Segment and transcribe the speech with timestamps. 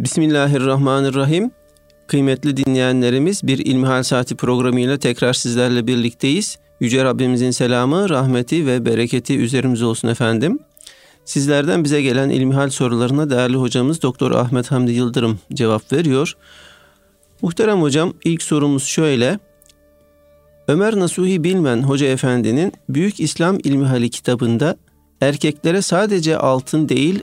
[0.00, 1.50] Bismillahirrahmanirrahim.
[2.06, 6.58] Kıymetli dinleyenlerimiz bir İlmihal Saati programıyla tekrar sizlerle birlikteyiz.
[6.80, 10.58] Yüce Rabbimizin selamı, rahmeti ve bereketi üzerimize olsun efendim.
[11.24, 16.36] Sizlerden bize gelen ilmihal sorularına değerli hocamız Doktor Ahmet Hamdi Yıldırım cevap veriyor.
[17.42, 19.38] Muhterem hocam ilk sorumuz şöyle.
[20.68, 24.76] Ömer Nasuhi Bilmen Hoca Efendi'nin Büyük İslam İlmihali kitabında
[25.20, 27.22] erkeklere sadece altın değil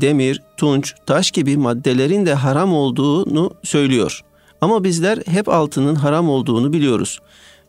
[0.00, 4.20] demir, tunç, taş gibi maddelerin de haram olduğunu söylüyor.
[4.60, 7.20] Ama bizler hep altının haram olduğunu biliyoruz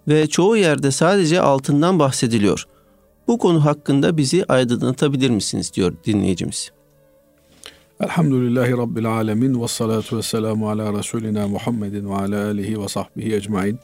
[0.07, 2.65] ve çoğu yerde sadece altından bahsediliyor.
[3.27, 6.71] Bu konu hakkında bizi aydınlatabilir misiniz diyor dinleyicimiz.
[7.99, 13.35] Elhamdülillahi Rabbil Alemin ve salatu ve selamu ala Resulina Muhammedin ve ala alihi ve sahbihi
[13.35, 13.79] ecmain.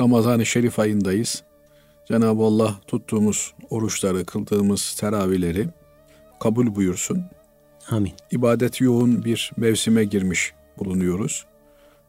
[0.00, 1.42] Ramazan-ı Şerif ayındayız.
[2.08, 5.68] Cenab-ı Allah tuttuğumuz oruçları, kıldığımız teravihleri
[6.40, 7.24] kabul buyursun.
[7.90, 8.12] Amin.
[8.30, 11.46] İbadet yoğun bir mevsime girmiş bulunuyoruz.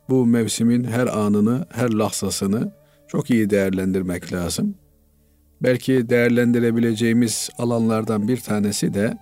[0.10, 2.72] Bu mevsimin her anını, her lahzasını
[3.08, 4.76] çok iyi değerlendirmek lazım.
[5.64, 9.18] Belki değerlendirebileceğimiz alanlardan bir tanesi de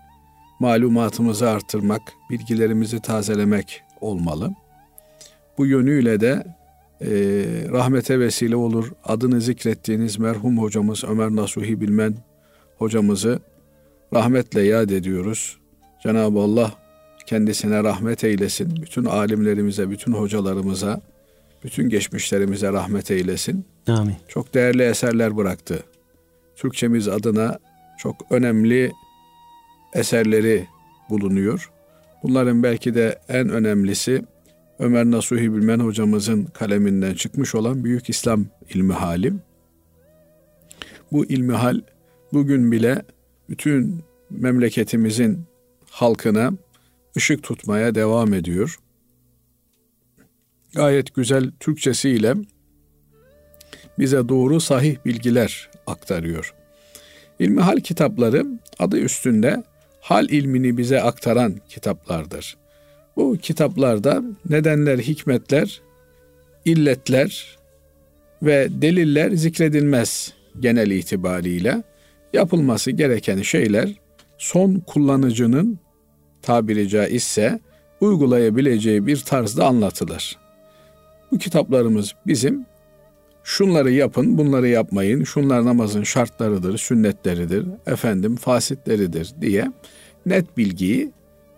[0.60, 4.54] malumatımızı artırmak, bilgilerimizi tazelemek olmalı.
[5.58, 6.44] Bu yönüyle de
[7.02, 7.08] e,
[7.72, 8.92] rahmete vesile olur.
[9.04, 12.16] Adını zikrettiğiniz merhum hocamız Ömer Nasuhi Bilmen
[12.78, 13.40] hocamızı
[14.14, 15.58] rahmetle yad ediyoruz.
[16.04, 16.74] Cenab-ı Allah
[17.26, 18.76] kendisine rahmet eylesin.
[18.82, 21.02] Bütün alimlerimize, bütün hocalarımıza,
[21.64, 23.66] bütün geçmişlerimize rahmet eylesin.
[23.88, 24.16] Amin.
[24.28, 25.84] Çok değerli eserler bıraktı.
[26.56, 27.60] Türkçemiz adına
[27.98, 28.92] çok önemli
[29.94, 30.68] eserleri
[31.10, 31.72] bulunuyor.
[32.24, 34.24] Bunların belki de en önemlisi
[34.80, 39.42] Ömer Nasuhi Bilmen hocamızın kaleminden çıkmış olan Büyük İslam İlmihalim.
[41.12, 41.82] Bu ilmihal
[42.34, 43.02] bugün bile
[43.50, 45.42] bütün memleketimizin
[45.90, 46.52] halkına
[47.18, 48.80] ışık tutmaya devam ediyor.
[50.76, 52.34] Gayet güzel Türkçesiyle
[54.00, 56.54] bize doğru sahih bilgiler aktarıyor.
[57.40, 58.46] İlmihal kitapları
[58.80, 59.64] adı üstünde
[60.02, 62.58] hal ilmini bize aktaran kitaplardır.
[63.16, 65.82] Bu kitaplarda nedenler, hikmetler,
[66.66, 67.58] illetler
[68.44, 71.84] ve deliller zikredilmez genel itibariyle.
[72.34, 73.94] Yapılması gereken şeyler
[74.38, 75.80] son kullanıcının
[76.42, 77.60] tabiri caizse
[78.02, 80.38] uygulayabileceği bir tarzda anlatılır.
[81.32, 82.66] Bu kitaplarımız bizim
[83.44, 89.72] şunları yapın, bunları yapmayın, şunlar namazın şartlarıdır, sünnetleridir, efendim fasitleridir diye
[90.26, 91.12] net bilgiyi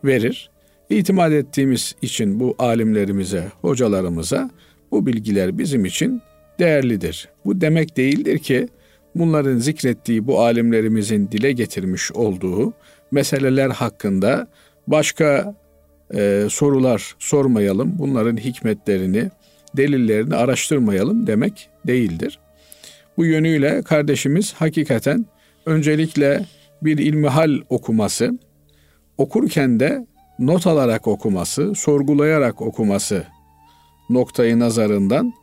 [0.03, 0.51] verir.
[0.89, 4.49] İtimat ettiğimiz için bu alimlerimize, hocalarımıza
[4.91, 6.21] bu bilgiler bizim için
[6.59, 7.29] değerlidir.
[7.45, 8.67] Bu demek değildir ki
[9.15, 12.73] bunların zikrettiği bu alimlerimizin dile getirmiş olduğu
[13.11, 14.47] meseleler hakkında
[14.87, 15.55] başka
[16.13, 17.99] e, sorular sormayalım.
[17.99, 19.29] Bunların hikmetlerini,
[19.77, 22.39] delillerini araştırmayalım demek değildir.
[23.17, 25.25] Bu yönüyle kardeşimiz hakikaten
[25.65, 26.45] öncelikle
[26.81, 28.39] bir ilmihal okuması,
[29.17, 30.05] okurken de
[30.39, 33.23] not alarak okuması, sorgulayarak okuması
[34.09, 35.33] noktayı nazarından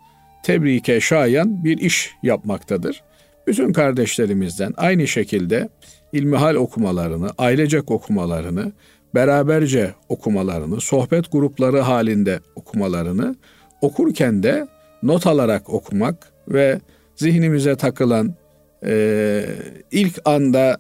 [0.42, 3.02] tebrike şayan bir iş yapmaktadır.
[3.48, 5.68] Bütün kardeşlerimizden aynı şekilde
[6.12, 8.72] ilmihal okumalarını, ailecek okumalarını,
[9.14, 13.36] beraberce okumalarını, sohbet grupları halinde okumalarını,
[13.80, 14.68] okurken de
[15.02, 16.80] not alarak okumak ve
[17.16, 18.34] zihnimize takılan
[18.86, 19.44] e,
[19.90, 20.78] ilk anda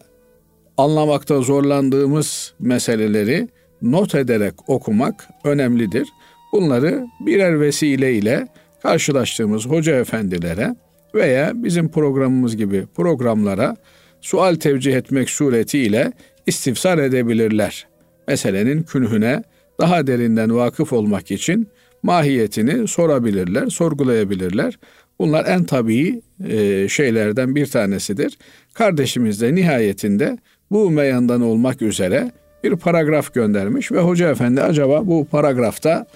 [0.76, 3.48] anlamakta zorlandığımız meseleleri
[3.82, 6.08] not ederek okumak önemlidir.
[6.52, 8.48] Bunları birer vesile ile
[8.82, 10.74] karşılaştığımız hoca efendilere
[11.14, 13.76] veya bizim programımız gibi programlara
[14.20, 16.12] sual tevcih etmek suretiyle
[16.46, 17.86] istifsar edebilirler.
[18.28, 19.42] Meselenin künhüne
[19.80, 21.68] daha derinden vakıf olmak için
[22.02, 24.78] mahiyetini sorabilirler, sorgulayabilirler.
[25.18, 28.38] Bunlar en tabii e, şeylerden bir tanesidir.
[28.74, 30.38] Kardeşimiz de nihayetinde
[30.70, 32.32] bu meyandan olmak üzere
[32.64, 36.06] bir paragraf göndermiş ve hoca efendi acaba bu paragrafta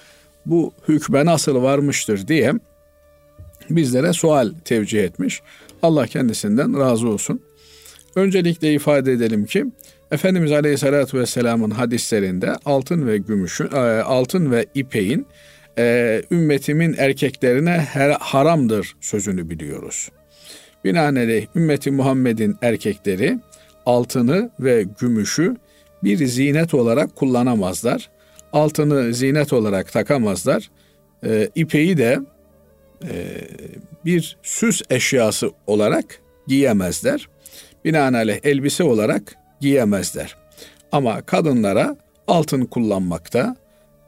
[0.45, 2.53] bu hükme nasıl varmıştır diye
[3.69, 5.41] bizlere sual tevcih etmiş.
[5.81, 7.41] Allah kendisinden razı olsun.
[8.15, 9.65] Öncelikle ifade edelim ki
[10.11, 15.27] Efendimiz Aleyhisselatü Vesselam'ın hadislerinde altın ve gümüşün, e, altın ve ipeğin
[15.77, 20.09] e, ümmetimin erkeklerine her, haramdır sözünü biliyoruz.
[20.85, 23.39] Binaenaleyh ümmeti Muhammed'in erkekleri
[23.85, 25.55] altını ve gümüşü
[26.03, 28.09] bir zinet olarak kullanamazlar.
[28.53, 30.69] Altını zinet olarak takamazlar.
[31.25, 32.19] E, ipeği de
[33.11, 33.41] e,
[34.05, 37.29] bir süs eşyası olarak giyemezler.
[37.85, 40.35] Binaenaleyh elbise olarak giyemezler.
[40.91, 41.97] Ama kadınlara
[42.27, 43.55] altın kullanmakta,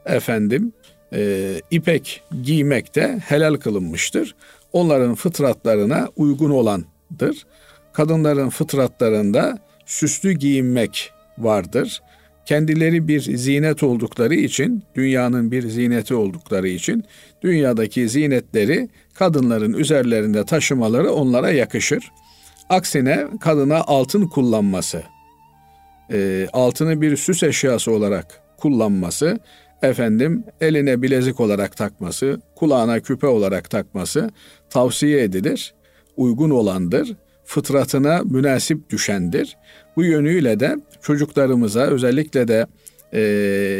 [0.06, 0.74] efendim
[1.14, 4.36] e, ipek giymekte helal kılınmıştır.
[4.74, 7.46] Onların fıtratlarına uygun olandır.
[7.94, 12.02] Kadınların fıtratlarında süslü giyinmek vardır.
[12.46, 17.04] Kendileri bir zinet oldukları için, dünyanın bir zineti oldukları için
[17.42, 22.12] dünyadaki zinetleri kadınların üzerlerinde taşımaları onlara yakışır.
[22.70, 25.04] Aksine kadına altın kullanması,
[26.14, 29.40] e, altını bir süs eşyası olarak kullanması,
[29.82, 34.30] efendim eline bilezik olarak takması, kulağına küpe olarak takması
[34.70, 35.74] tavsiye edilir.
[36.18, 37.16] Uygun olandır.
[37.46, 39.58] Fıtratına münasip düşendir.
[39.96, 40.76] Bu yönüyle de
[41.06, 42.68] çocuklarımıza özellikle de
[43.14, 43.20] e,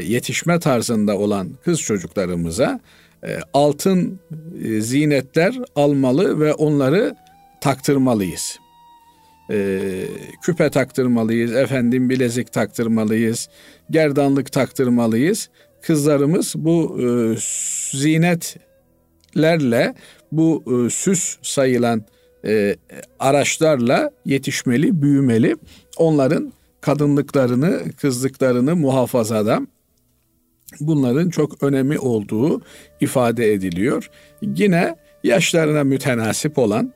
[0.08, 2.80] yetişme tarzında olan kız çocuklarımıza
[3.24, 4.20] e, altın
[4.64, 7.16] e, zinetler almalı ve onları
[7.62, 8.60] taktırmalıyız.
[9.52, 9.80] E,
[10.42, 13.50] küpe taktırmalıyız, efendim bilezik taktırmalıyız,
[13.92, 15.50] gerdanlık taktırmalıyız.
[15.82, 17.06] Kızlarımız bu e,
[17.98, 19.96] zinetlerle,
[20.32, 22.06] bu e, süs sayılan
[22.46, 22.76] e,
[23.20, 25.56] araçlarla yetişmeli, büyümeli.
[25.98, 26.54] Onların
[26.86, 29.62] kadınlıklarını, kızlıklarını muhafazada
[30.80, 32.62] bunların çok önemi olduğu
[33.02, 34.10] ifade ediliyor.
[34.42, 36.94] Yine yaşlarına mütenasip olan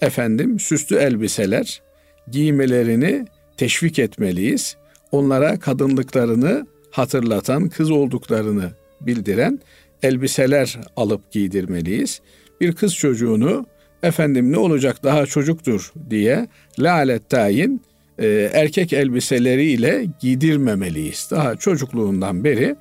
[0.00, 1.82] efendim süslü elbiseler
[2.30, 3.26] giymelerini
[3.56, 4.76] teşvik etmeliyiz.
[5.12, 8.70] Onlara kadınlıklarını hatırlatan, kız olduklarını
[9.00, 9.60] bildiren
[10.02, 12.20] elbiseler alıp giydirmeliyiz.
[12.60, 13.66] Bir kız çocuğunu
[14.02, 16.48] efendim ne olacak daha çocuktur diye
[16.78, 17.82] lalet tayin
[18.18, 21.28] e, erkek elbiseleriyle giydirmemeliyiz.
[21.30, 22.76] Daha çocukluğundan beri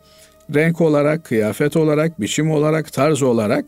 [0.55, 3.65] renk olarak, kıyafet olarak, biçim olarak, tarz olarak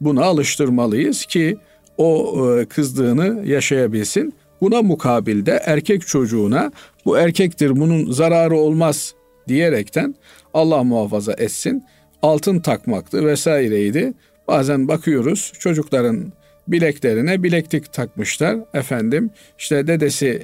[0.00, 1.56] buna alıştırmalıyız ki
[1.98, 4.34] o e, kızdığını yaşayabilsin.
[4.60, 6.72] Buna mukabilde erkek çocuğuna
[7.04, 9.14] bu erkektir bunun zararı olmaz
[9.48, 10.14] diyerekten
[10.54, 11.84] Allah muhafaza etsin
[12.22, 14.12] altın takmaktı vesaireydi.
[14.48, 16.32] Bazen bakıyoruz çocukların
[16.70, 18.56] bileklerine bileklik takmışlar.
[18.74, 20.42] Efendim işte dedesi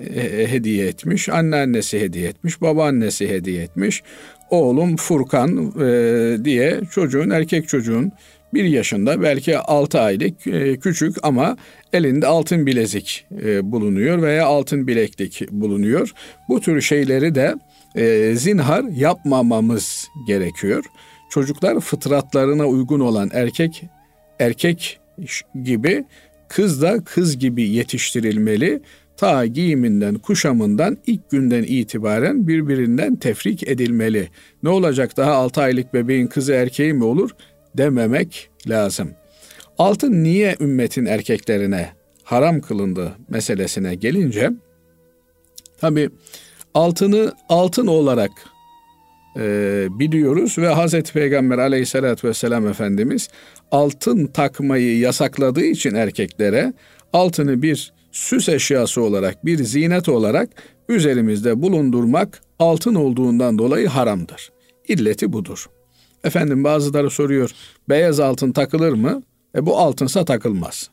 [0.51, 4.03] hediye etmiş, anneannesi hediye etmiş, babaannesi hediye etmiş.
[4.51, 8.13] Oğlum Furkan e, diye çocuğun, erkek çocuğun
[8.55, 11.57] bir yaşında belki altı aylık e, küçük ama
[11.93, 16.13] elinde altın bilezik e, bulunuyor veya altın bileklik bulunuyor.
[16.49, 17.55] Bu tür şeyleri de
[17.95, 20.85] e, zinhar yapmamamız gerekiyor.
[21.31, 23.85] Çocuklar fıtratlarına uygun olan erkek
[24.39, 25.01] erkek
[25.65, 26.05] gibi
[26.49, 28.83] kız da kız gibi yetiştirilmeli.
[29.17, 34.29] Ta giyiminden, kuşamından ilk günden itibaren birbirinden tefrik edilmeli.
[34.63, 37.31] Ne olacak daha 6 aylık bebeğin kızı erkeği mi olur
[37.79, 39.11] dememek lazım.
[39.79, 41.89] Altın niye ümmetin erkeklerine
[42.25, 44.51] haram kılındı meselesine gelince
[45.79, 46.11] tabi
[46.75, 48.31] altını altın olarak
[49.39, 53.29] e, biliyoruz ve Hazreti Peygamber aleyhissalatü vesselam Efendimiz
[53.71, 56.73] altın takmayı yasakladığı için erkeklere
[57.13, 60.49] altını bir süs eşyası olarak, bir zinet olarak
[60.89, 64.53] üzerimizde bulundurmak altın olduğundan dolayı haramdır.
[64.89, 65.67] İlleti budur.
[66.25, 67.51] Efendim bazıları soruyor,
[67.89, 69.23] beyaz altın takılır mı?
[69.57, 70.91] E bu altınsa takılmaz.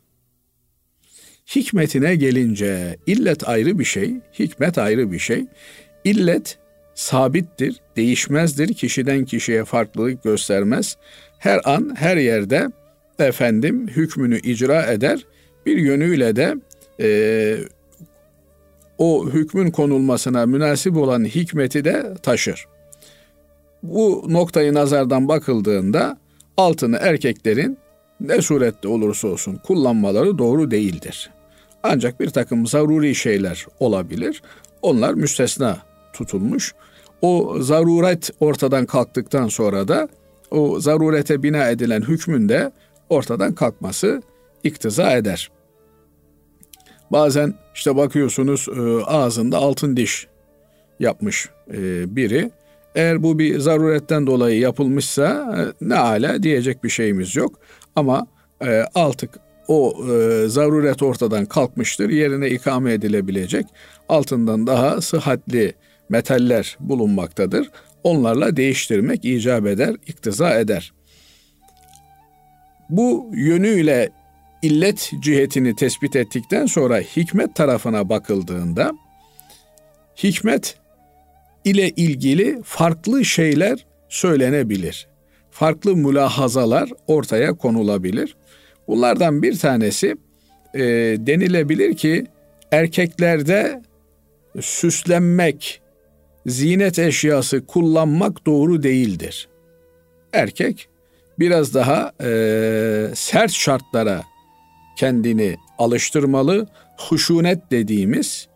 [1.56, 5.46] Hikmetine gelince illet ayrı bir şey, hikmet ayrı bir şey.
[6.04, 6.58] İllet
[6.96, 10.98] sabittir, değişmezdir, kişiden kişiye farklılık göstermez.
[11.40, 12.68] Her an, her yerde
[13.20, 15.26] efendim hükmünü icra eder.
[15.66, 16.56] Bir yönüyle de
[17.00, 17.58] e,
[18.98, 22.66] o hükmün konulmasına münasip olan hikmeti de taşır.
[23.84, 26.18] Bu noktayı nazardan bakıldığında
[26.58, 27.78] altını erkeklerin
[28.20, 31.30] ne surette olursa olsun kullanmaları doğru değildir.
[31.84, 34.42] Ancak bir takım zaruri şeyler olabilir.
[34.82, 35.78] Onlar müstesna
[36.14, 36.74] tutulmuş.
[37.22, 40.08] O zaruret ortadan kalktıktan sonra da
[40.52, 42.72] o zarurete bina edilen hükmün de
[43.10, 44.22] ortadan kalkması
[44.64, 45.52] iktiza eder.
[47.12, 50.28] Bazen işte bakıyorsunuz e, ağzında altın diş
[51.00, 52.52] yapmış e, biri.
[52.96, 57.60] Eğer bu bir zaruretten dolayı yapılmışsa e, ne ala diyecek bir şeyimiz yok.
[57.96, 58.28] Ama
[58.96, 59.30] artık
[59.68, 59.96] o
[60.48, 62.10] zaruret ortadan kalkmıştır.
[62.10, 63.66] Yerine ikame edilebilecek
[64.10, 65.74] altından daha sıhhatli
[66.14, 67.72] metaller bulunmaktadır.
[68.04, 70.94] Onlarla değiştirmek icap eder, iktiza eder.
[72.90, 74.10] Bu yönüyle
[74.62, 78.92] illet cihetini tespit ettikten sonra hikmet tarafına bakıldığında
[80.24, 80.78] hikmet
[81.66, 85.08] ile ilgili farklı şeyler söylenebilir.
[85.52, 88.36] Farklı mülahazalar ortaya konulabilir.
[88.88, 90.16] Bunlardan bir tanesi
[90.74, 90.82] e,
[91.20, 92.26] denilebilir ki
[92.72, 93.82] erkeklerde
[94.62, 95.83] süslenmek
[96.46, 99.48] zinet eşyası kullanmak doğru değildir.
[100.34, 100.88] Erkek
[101.40, 102.30] biraz daha e,
[103.16, 104.24] sert şartlara
[104.98, 106.68] kendini alıştırmalı.
[106.98, 108.48] Huşunet dediğimiz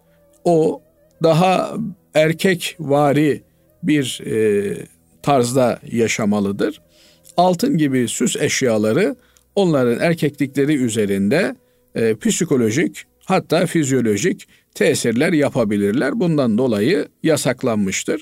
[0.43, 0.81] o
[1.23, 1.73] daha
[2.13, 3.43] erkek vari
[3.83, 4.77] bir e,
[5.21, 6.81] tarzda yaşamalıdır.
[7.37, 9.15] Altın gibi süs eşyaları
[9.55, 11.55] onların erkeklikleri üzerinde
[11.95, 16.19] e, psikolojik hatta fizyolojik tesirler yapabilirler.
[16.19, 18.21] Bundan dolayı yasaklanmıştır.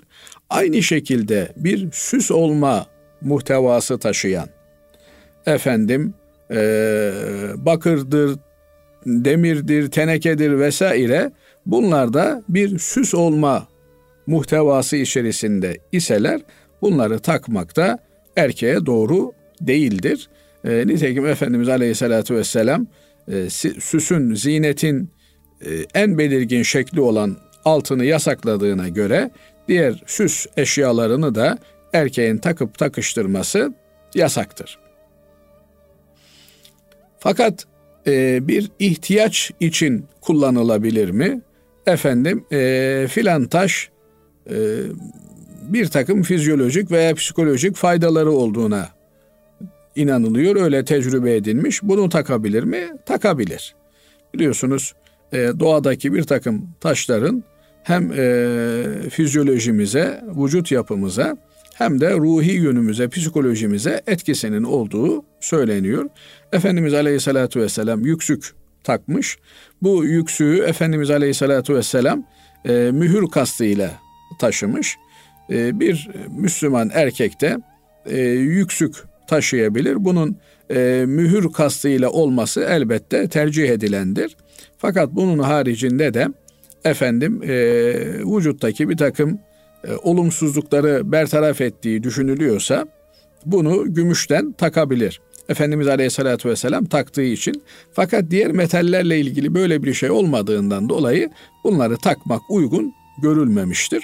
[0.49, 2.85] Aynı şekilde bir süs olma
[3.21, 4.47] muhtevası taşıyan
[5.45, 6.13] efendim
[6.51, 6.57] e,
[7.55, 8.39] bakırdır,
[9.05, 11.31] demirdir, tenekedir vesaire
[11.65, 13.67] bunlar da bir süs olma
[14.27, 16.41] muhtevası içerisinde iseler
[16.81, 17.97] bunları takmakta
[18.35, 19.31] erkeğe doğru
[19.61, 20.29] değildir.
[20.63, 22.87] E, nitekim Efendimiz Aleyhisselatü Vesselam
[23.27, 25.14] e, süsün, zinetin
[25.93, 29.31] en belirgin şekli olan altını yasakladığına göre
[29.67, 31.57] diğer süs eşyalarını da
[31.93, 33.73] erkeğin takıp takıştırması
[34.15, 34.79] yasaktır.
[37.19, 37.65] Fakat
[38.07, 41.41] e, bir ihtiyaç için kullanılabilir mi?
[41.85, 43.89] Efendim e, filan taş
[44.49, 44.55] e,
[45.61, 48.89] bir takım fizyolojik veya psikolojik faydaları olduğuna
[49.95, 50.55] inanılıyor.
[50.55, 51.83] Öyle tecrübe edilmiş.
[51.83, 52.93] Bunu takabilir mi?
[53.05, 53.75] Takabilir.
[54.33, 55.04] Biliyorsunuz e,
[55.59, 57.43] doğadaki bir takım taşların
[57.83, 61.37] hem e, fizyolojimize, vücut yapımıza
[61.73, 66.09] hem de ruhi yönümüze, psikolojimize etkisinin olduğu söyleniyor.
[66.51, 69.37] Efendimiz Aleyhisselatü Vesselam yüksük takmış.
[69.81, 72.23] Bu yüksüğü Efendimiz Aleyhisselatü Vesselam
[72.65, 73.91] e, mühür kastıyla
[74.39, 74.95] taşımış.
[75.49, 77.57] E, bir Müslüman erkekte
[78.05, 78.95] e, yüksük
[79.27, 80.05] taşıyabilir.
[80.05, 80.37] Bunun
[80.71, 84.37] e, mühür kastıyla olması elbette tercih edilendir.
[84.85, 86.27] Fakat bunun haricinde de
[86.83, 87.55] efendim e,
[88.19, 89.39] vücuttaki bir takım
[89.83, 92.87] e, olumsuzlukları bertaraf ettiği düşünülüyorsa
[93.45, 95.21] bunu gümüşten takabilir.
[95.49, 97.63] Efendimiz Aleyhisselatü Vesselam taktığı için.
[97.93, 101.29] Fakat diğer metallerle ilgili böyle bir şey olmadığından dolayı
[101.63, 104.03] bunları takmak uygun görülmemiştir.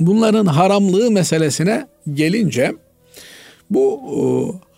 [0.00, 2.72] Bunların haramlığı meselesine gelince
[3.70, 4.20] bu e,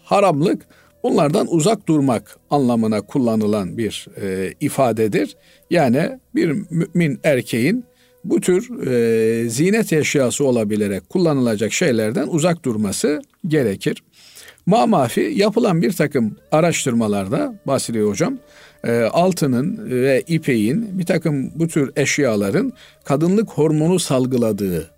[0.04, 0.66] haramlık
[1.02, 5.36] bunlardan uzak durmak anlamına kullanılan bir e, ifadedir.
[5.70, 7.84] Yani bir mümin erkeğin
[8.24, 14.02] bu tür e, zinet eşyası olabilerek kullanılacak şeylerden uzak durması gerekir.
[14.66, 18.38] Mamafi yapılan bir takım araştırmalarda Basri Hocam
[18.84, 22.72] e, altının ve ipeğin bir takım bu tür eşyaların
[23.04, 24.90] kadınlık hormonu salgıladığı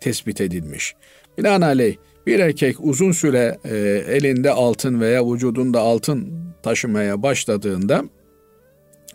[0.00, 0.94] tespit edilmiş.
[1.38, 1.96] Binaenaleyh
[2.26, 3.76] bir erkek uzun süre e,
[4.08, 8.04] elinde altın veya vücudunda altın taşımaya başladığında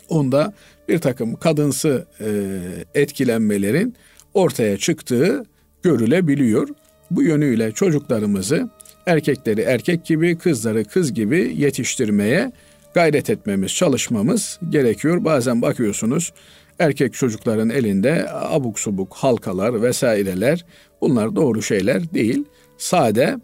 [0.09, 0.53] onda
[0.89, 2.29] bir takım kadınsı e,
[3.01, 3.95] etkilenmelerin
[4.33, 5.45] ortaya çıktığı
[5.83, 6.67] görülebiliyor.
[7.11, 8.69] Bu yönüyle çocuklarımızı
[9.05, 12.51] erkekleri erkek gibi, kızları kız gibi yetiştirmeye
[12.93, 15.25] gayret etmemiz, çalışmamız gerekiyor.
[15.25, 16.33] Bazen bakıyorsunuz
[16.79, 20.65] erkek çocukların elinde abuk subuk halkalar vesaireler
[21.01, 22.45] bunlar doğru şeyler değil.
[22.81, 23.37] Sade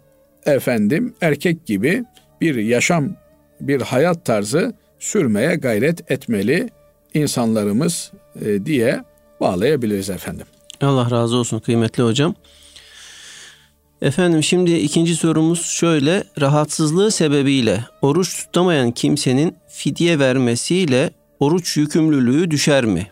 [0.46, 2.04] efendim erkek gibi
[2.40, 3.16] bir yaşam,
[3.60, 6.68] bir hayat tarzı sürmeye gayret etmeli
[7.14, 8.12] insanlarımız
[8.44, 9.04] e, diye
[9.40, 10.46] bağlayabiliriz efendim.
[10.80, 12.34] Allah razı olsun kıymetli hocam.
[14.02, 16.24] Efendim şimdi ikinci sorumuz şöyle.
[16.40, 23.06] Rahatsızlığı sebebiyle oruç tutamayan kimsenin fidye vermesiyle oruç yükümlülüğü düşer mi?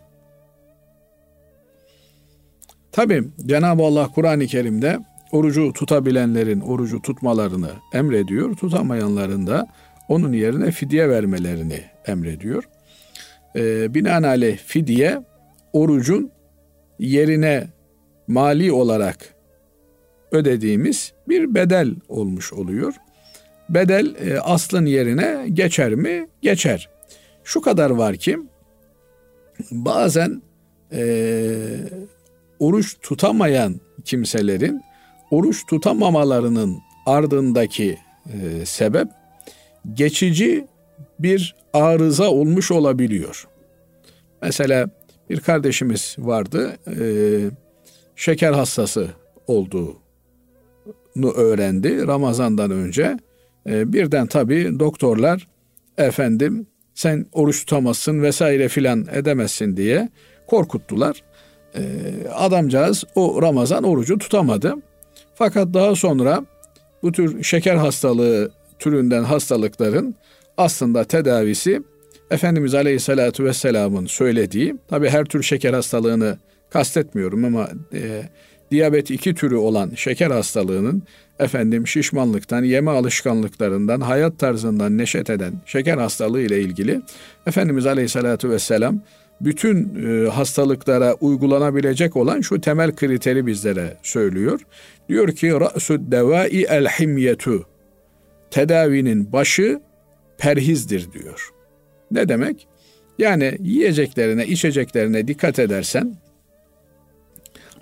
[2.93, 4.99] Tabi Cenab-ı Allah Kur'an-ı Kerim'de
[5.33, 8.57] orucu tutabilenlerin orucu tutmalarını emrediyor.
[8.57, 9.67] Tutamayanların da
[10.09, 12.65] onun yerine fidye vermelerini emrediyor.
[13.57, 15.23] Ee, binaenaleyh fidye
[15.73, 16.31] orucun
[16.99, 17.69] yerine
[18.29, 19.35] mali olarak
[20.33, 22.95] ödediğimiz bir bedel olmuş oluyor.
[23.69, 26.29] Bedel e, aslın yerine geçer mi?
[26.43, 26.89] Geçer.
[27.45, 28.39] Şu kadar var ki
[29.71, 30.43] bazen
[30.93, 31.03] e,
[32.59, 34.83] oruç tutamayan kimselerin
[35.31, 39.09] oruç tutamamalarının ardındaki e, sebep
[39.95, 40.67] geçici
[41.19, 43.49] bir arıza olmuş olabiliyor.
[44.43, 44.91] Mesela
[45.31, 47.07] bir kardeşimiz vardı, e,
[48.17, 49.09] şeker hastası
[49.47, 53.17] olduğunu öğrendi Ramazan'dan önce.
[53.67, 55.49] E, birden tabii doktorlar
[55.99, 60.09] efendim sen oruç tutamazsın vesaire filan edemezsin diye
[60.47, 61.23] korkuttular.
[61.75, 61.83] E,
[62.35, 64.75] adamcağız o Ramazan orucu tutamadı.
[65.39, 66.45] Fakat daha sonra
[67.03, 70.15] bu tür şeker hastalığı türünden hastalıkların
[70.57, 71.83] aslında tedavisi
[72.31, 76.39] Efendimiz Aleyhisselatü Vesselam'ın söylediği, tabi her tür şeker hastalığını
[76.71, 78.23] kastetmiyorum ama e,
[78.71, 81.03] diyabet iki türü olan şeker hastalığının
[81.39, 87.01] efendim şişmanlıktan, yeme alışkanlıklarından, hayat tarzından neşet eden şeker hastalığı ile ilgili
[87.47, 89.01] Efendimiz Aleyhisselatü Vesselam
[89.41, 94.61] bütün e, hastalıklara uygulanabilecek olan şu temel kriteri bizlere söylüyor.
[95.09, 97.67] Diyor ki ra'sud devai el himyetu.
[98.51, 99.81] Tedavinin başı
[100.39, 101.51] perhizdir diyor.
[102.11, 102.69] Ne demek?
[103.19, 106.17] Yani yiyeceklerine, içeceklerine dikkat edersen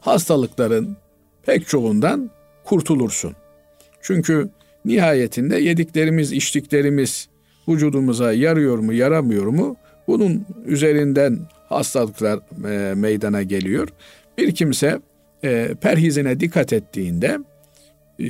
[0.01, 0.97] hastalıkların
[1.43, 2.31] pek çoğundan
[2.65, 3.33] kurtulursun.
[4.03, 4.49] Çünkü
[4.85, 7.29] nihayetinde yediklerimiz, içtiklerimiz
[7.69, 9.77] vücudumuza yarıyor mu, yaramıyor mu?
[10.07, 12.39] Bunun üzerinden hastalıklar
[12.71, 13.89] e, meydana geliyor.
[14.39, 15.01] Bir kimse
[15.45, 17.39] e, perhizine dikkat ettiğinde
[18.21, 18.27] e,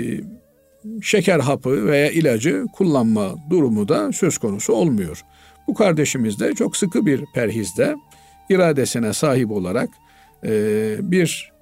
[1.03, 5.25] şeker hapı veya ilacı kullanma durumu da söz konusu olmuyor.
[5.69, 7.97] Bu kardeşimiz de çok sıkı bir perhizde
[8.51, 9.89] iradesine sahip olarak
[10.99, 11.53] bir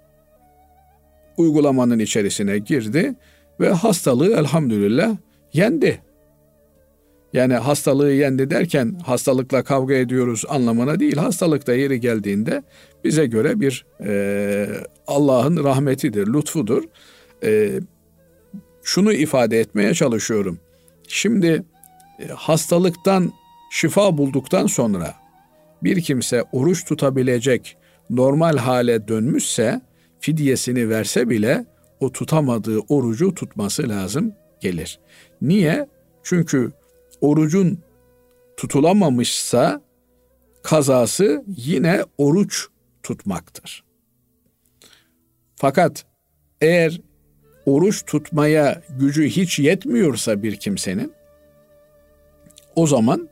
[1.36, 3.14] uygulamanın içerisine girdi
[3.60, 5.16] ve hastalığı elhamdülillah
[5.52, 6.00] yendi.
[7.32, 11.16] Yani hastalığı yendi derken hastalıkla kavga ediyoruz anlamına değil.
[11.16, 12.62] Hastalıkta yeri geldiğinde
[13.04, 14.66] bize göre bir e,
[15.06, 16.84] Allah'ın rahmetidir, lütfudur.
[17.44, 17.80] E,
[18.82, 20.58] şunu ifade etmeye çalışıyorum.
[21.08, 21.64] Şimdi
[22.18, 23.32] e, hastalıktan
[23.70, 25.14] şifa bulduktan sonra
[25.82, 27.76] bir kimse oruç tutabilecek
[28.10, 29.80] normal hale dönmüşse
[30.20, 31.64] fidyesini verse bile
[32.00, 35.00] o tutamadığı orucu tutması lazım gelir.
[35.42, 35.88] Niye?
[36.22, 36.72] Çünkü
[37.22, 37.78] orucun
[38.56, 39.82] tutulamamışsa
[40.62, 42.66] kazası yine oruç
[43.02, 43.84] tutmaktır.
[45.56, 46.04] Fakat
[46.60, 47.00] eğer
[47.66, 51.12] oruç tutmaya gücü hiç yetmiyorsa bir kimsenin
[52.76, 53.28] o zaman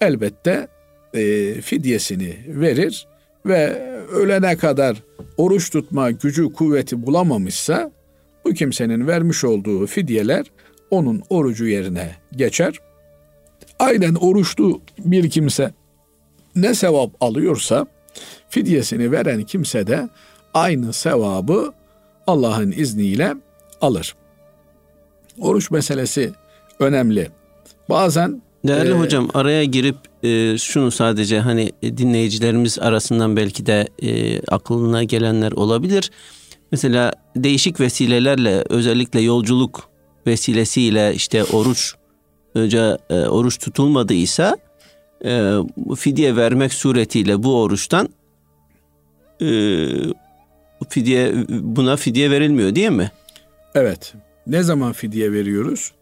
[0.00, 0.68] elbette
[1.14, 3.06] e, fidyesini verir
[3.46, 5.02] ve ölene kadar
[5.36, 7.90] oruç tutma gücü kuvveti bulamamışsa
[8.44, 10.46] bu kimsenin vermiş olduğu fidyeler
[10.90, 12.80] onun orucu yerine geçer.
[13.84, 15.74] Aynen oruçlu bir kimse
[16.56, 17.86] ne sevap alıyorsa
[18.48, 20.08] fidyesini veren kimse de
[20.54, 21.72] aynı sevabı
[22.26, 23.34] Allah'ın izniyle
[23.80, 24.14] alır.
[25.40, 26.32] Oruç meselesi
[26.78, 27.30] önemli.
[27.88, 34.40] Bazen Değerli ee, hocam araya girip e, şunu sadece hani dinleyicilerimiz arasından belki de e,
[34.40, 36.10] aklına gelenler olabilir.
[36.72, 39.88] Mesela değişik vesilelerle özellikle yolculuk
[40.26, 41.94] vesilesiyle işte oruç
[42.54, 44.56] önce e, oruç tutulmadıysa
[45.24, 45.52] e,
[45.96, 48.08] fidye vermek suretiyle bu oruçtan
[49.40, 49.48] e,
[50.88, 53.10] fidye buna fidye verilmiyor değil mi?
[53.74, 54.14] Evet.
[54.46, 55.92] Ne zaman fidye veriyoruz?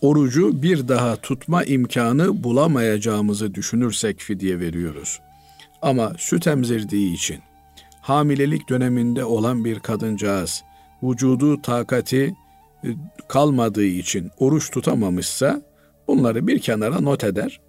[0.00, 5.20] Orucu bir daha tutma imkanı bulamayacağımızı düşünürsek fidye veriyoruz.
[5.82, 7.38] Ama süt emzirdiği için
[8.00, 10.62] hamilelik döneminde olan bir kadıncağız
[11.02, 12.34] vücudu takati
[13.28, 15.62] kalmadığı için oruç tutamamışsa
[16.08, 17.60] bunları bir kenara not eder.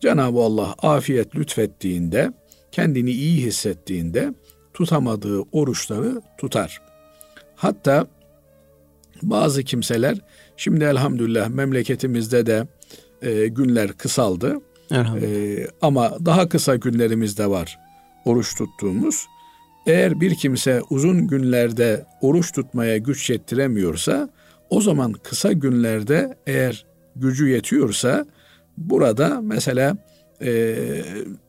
[0.00, 2.32] Cenab-ı Allah afiyet lütfettiğinde,
[2.72, 4.34] kendini iyi hissettiğinde
[4.74, 6.82] tutamadığı oruçları tutar.
[7.56, 8.06] Hatta
[9.22, 10.18] bazı kimseler
[10.56, 12.66] şimdi elhamdülillah memleketimizde de
[13.22, 14.56] e, günler kısaldı.
[15.22, 17.78] E, ama daha kısa günlerimiz de var
[18.24, 19.26] oruç tuttuğumuz.
[19.86, 24.28] Eğer bir kimse uzun günlerde oruç tutmaya güç yettiremiyorsa
[24.72, 28.26] o zaman kısa günlerde eğer gücü yetiyorsa
[28.78, 29.96] burada mesela
[30.42, 30.76] e,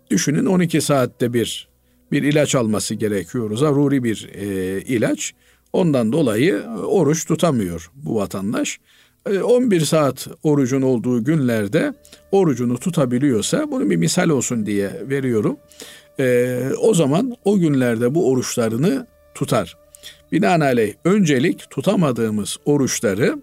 [0.10, 1.68] düşünün 12 saatte bir
[2.12, 3.58] bir ilaç alması gerekiyor.
[3.58, 5.34] Zaruri bir e, ilaç.
[5.74, 8.80] Ondan dolayı oruç tutamıyor bu vatandaş.
[9.44, 11.94] 11 e, saat orucun olduğu günlerde
[12.32, 15.58] orucunu tutabiliyorsa bunu bir misal olsun diye veriyorum.
[16.20, 19.83] E, o zaman o günlerde bu oruçlarını tutar.
[20.34, 23.42] Binaenaleyh öncelik tutamadığımız oruçları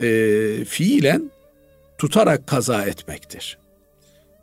[0.00, 1.30] e, fiilen
[1.98, 3.58] tutarak kaza etmektir.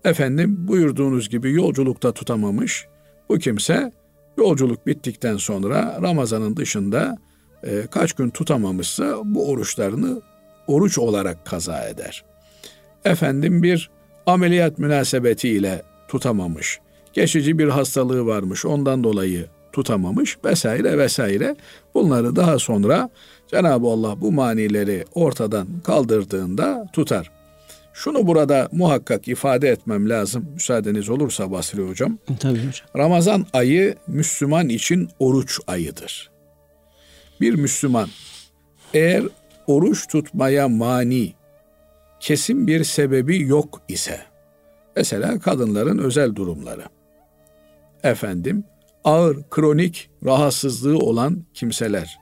[0.03, 2.85] Efendim buyurduğunuz gibi yolculukta tutamamış
[3.29, 3.91] bu kimse
[4.37, 7.17] yolculuk bittikten sonra Ramazan'ın dışında
[7.63, 10.21] e, kaç gün tutamamışsa bu oruçlarını
[10.67, 12.25] oruç olarak kaza eder.
[13.05, 13.89] Efendim bir
[14.25, 16.79] ameliyat münasebetiyle tutamamış.
[17.13, 21.55] Geçici bir hastalığı varmış ondan dolayı tutamamış vesaire vesaire.
[21.93, 23.09] Bunları daha sonra
[23.47, 27.31] Cenab-ı Allah bu manileri ortadan kaldırdığında tutar.
[27.93, 32.17] Şunu burada muhakkak ifade etmem lazım müsaadeniz olursa Basri Hocam.
[32.39, 32.87] Tabii hocam.
[32.97, 36.31] Ramazan ayı Müslüman için oruç ayıdır.
[37.41, 38.09] Bir Müslüman
[38.93, 39.23] eğer
[39.67, 41.33] oruç tutmaya mani
[42.19, 44.19] kesin bir sebebi yok ise
[44.95, 46.83] mesela kadınların özel durumları
[48.03, 48.63] efendim
[49.05, 52.19] ağır kronik rahatsızlığı olan kimseler,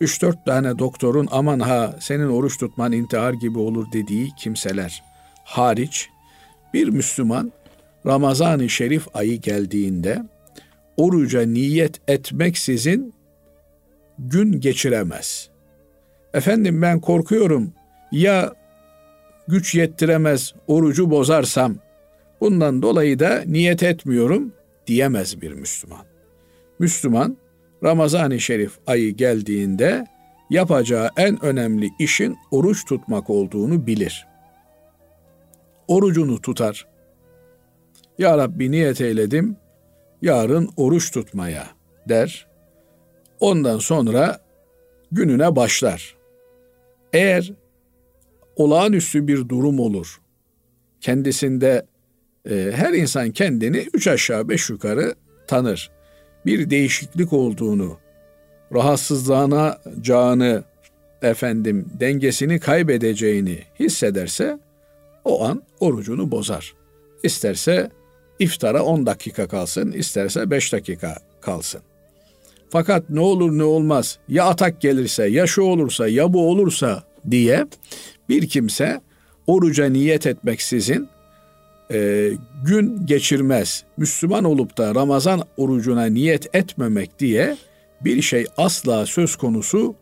[0.00, 5.02] 3-4 tane doktorun aman ha senin oruç tutman intihar gibi olur dediği kimseler
[5.44, 6.08] hariç
[6.74, 7.52] bir Müslüman
[8.06, 10.22] Ramazan-ı Şerif ayı geldiğinde
[10.96, 13.14] oruca niyet etmeksizin
[14.18, 15.48] gün geçiremez.
[16.34, 17.72] Efendim ben korkuyorum
[18.12, 18.54] ya
[19.48, 21.76] güç yettiremez orucu bozarsam
[22.40, 24.52] bundan dolayı da niyet etmiyorum
[24.86, 26.13] diyemez bir Müslüman.
[26.78, 27.36] Müslüman
[27.84, 30.06] Ramazan-ı Şerif ayı geldiğinde
[30.50, 34.26] yapacağı en önemli işin oruç tutmak olduğunu bilir.
[35.88, 36.86] Orucunu tutar.
[38.18, 39.56] Ya Rabbi niyet eyledim,
[40.22, 41.66] yarın oruç tutmaya
[42.08, 42.46] der.
[43.40, 44.40] Ondan sonra
[45.12, 46.16] gününe başlar.
[47.12, 47.52] Eğer
[48.56, 50.20] olağanüstü bir durum olur,
[51.00, 51.86] kendisinde
[52.50, 55.14] e, her insan kendini üç aşağı beş yukarı
[55.46, 55.90] tanır.
[56.46, 57.98] Bir değişiklik olduğunu,
[58.74, 60.64] rahatsızlığına canı
[61.22, 64.58] efendim dengesini kaybedeceğini hissederse
[65.24, 66.74] o an orucunu bozar.
[67.22, 67.90] İsterse
[68.38, 71.80] iftara 10 dakika kalsın, isterse 5 dakika kalsın.
[72.70, 77.66] Fakat ne olur ne olmaz ya atak gelirse ya şu olursa ya bu olursa diye
[78.28, 79.00] bir kimse
[79.46, 81.08] oruca niyet etmeksizin
[81.94, 82.30] e,
[82.64, 83.84] gün geçirmez.
[83.96, 87.56] Müslüman olup da Ramazan orucuna niyet etmemek diye
[88.00, 89.94] bir şey asla söz konusu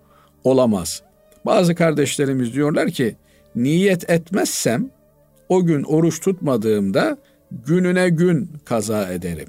[0.44, 1.02] olamaz.
[1.46, 3.16] Bazı kardeşlerimiz diyorlar ki
[3.57, 4.90] niyet etmezsem
[5.48, 7.16] o gün oruç tutmadığımda
[7.50, 9.48] gününe gün kaza ederim.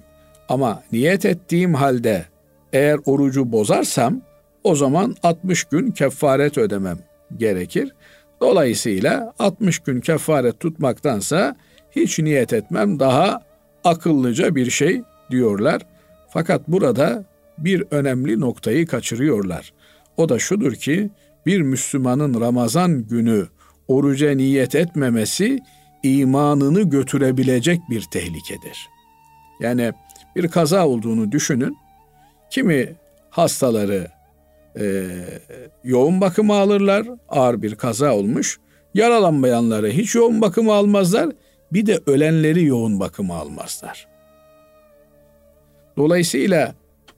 [0.49, 2.25] Ama niyet ettiğim halde
[2.73, 4.21] eğer orucu bozarsam
[4.63, 6.99] o zaman 60 gün kefaret ödemem
[7.37, 7.91] gerekir.
[8.41, 11.55] Dolayısıyla 60 gün kefaret tutmaktansa
[11.95, 13.41] hiç niyet etmem daha
[13.83, 15.01] akıllıca bir şey
[15.31, 15.81] diyorlar.
[16.29, 17.25] Fakat burada
[17.57, 19.73] bir önemli noktayı kaçırıyorlar.
[20.17, 21.09] O da şudur ki
[21.45, 23.47] bir Müslümanın Ramazan günü
[23.87, 25.59] oruca niyet etmemesi
[26.03, 28.89] imanını götürebilecek bir tehlikedir.
[29.59, 29.91] Yani
[30.35, 31.77] bir kaza olduğunu düşünün.
[32.49, 32.95] Kimi
[33.29, 34.07] hastaları
[34.79, 35.05] e,
[35.83, 38.59] yoğun bakıma alırlar, ağır bir kaza olmuş.
[38.93, 41.29] Yaralanmayanları hiç yoğun bakıma almazlar.
[41.73, 44.07] Bir de ölenleri yoğun bakıma almazlar.
[45.97, 46.75] Dolayısıyla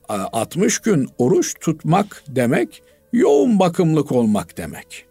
[0.08, 5.06] 60 gün oruç tutmak demek yoğun bakımlık olmak demek.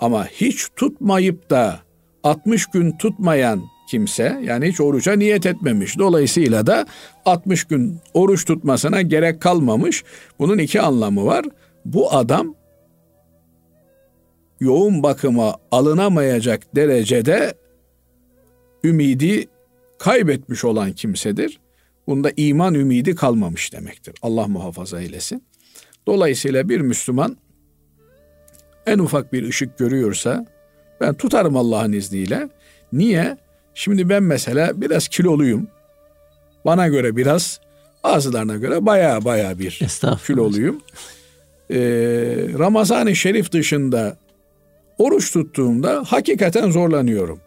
[0.00, 1.80] Ama hiç tutmayıp da
[2.22, 5.98] 60 gün tutmayan kimse yani hiç oruca niyet etmemiş.
[5.98, 6.86] Dolayısıyla da
[7.24, 10.04] 60 gün oruç tutmasına gerek kalmamış.
[10.38, 11.44] Bunun iki anlamı var.
[11.84, 12.54] Bu adam
[14.60, 17.54] yoğun bakıma alınamayacak derecede
[18.84, 19.48] ümidi
[19.98, 21.60] kaybetmiş olan kimsedir.
[22.06, 24.14] Bunda iman ümidi kalmamış demektir.
[24.22, 25.44] Allah muhafaza eylesin.
[26.06, 27.36] Dolayısıyla bir Müslüman
[28.86, 30.46] en ufak bir ışık görüyorsa
[31.00, 32.48] ben tutarım Allah'ın izniyle.
[32.92, 33.36] Niye?
[33.74, 35.68] Şimdi ben mesela biraz kiloluyum.
[36.64, 37.60] Bana göre biraz,
[38.04, 39.80] bazılarına göre baya baya bir
[40.26, 40.80] kiloluyum.
[41.70, 41.76] Ee,
[42.58, 44.16] Ramazan-ı Şerif dışında
[44.98, 47.40] oruç tuttuğumda hakikaten zorlanıyorum.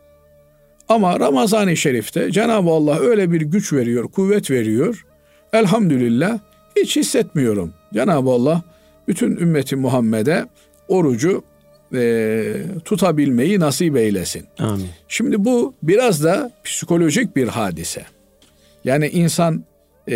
[0.90, 5.06] Ama Ramazan-ı Şerif'te Cenab-ı Allah öyle bir güç veriyor, kuvvet veriyor.
[5.54, 6.40] Elhamdülillah
[6.76, 7.74] hiç hissetmiyorum.
[7.94, 8.62] Cenab-ı Allah
[9.08, 10.46] bütün ümmeti Muhammed'e
[10.88, 11.44] orucu
[11.94, 12.54] e,
[12.86, 14.46] tutabilmeyi nasip eylesin.
[14.60, 14.88] Amin.
[15.08, 18.06] Şimdi bu biraz da psikolojik bir hadise.
[18.84, 19.64] Yani insan
[20.10, 20.16] e,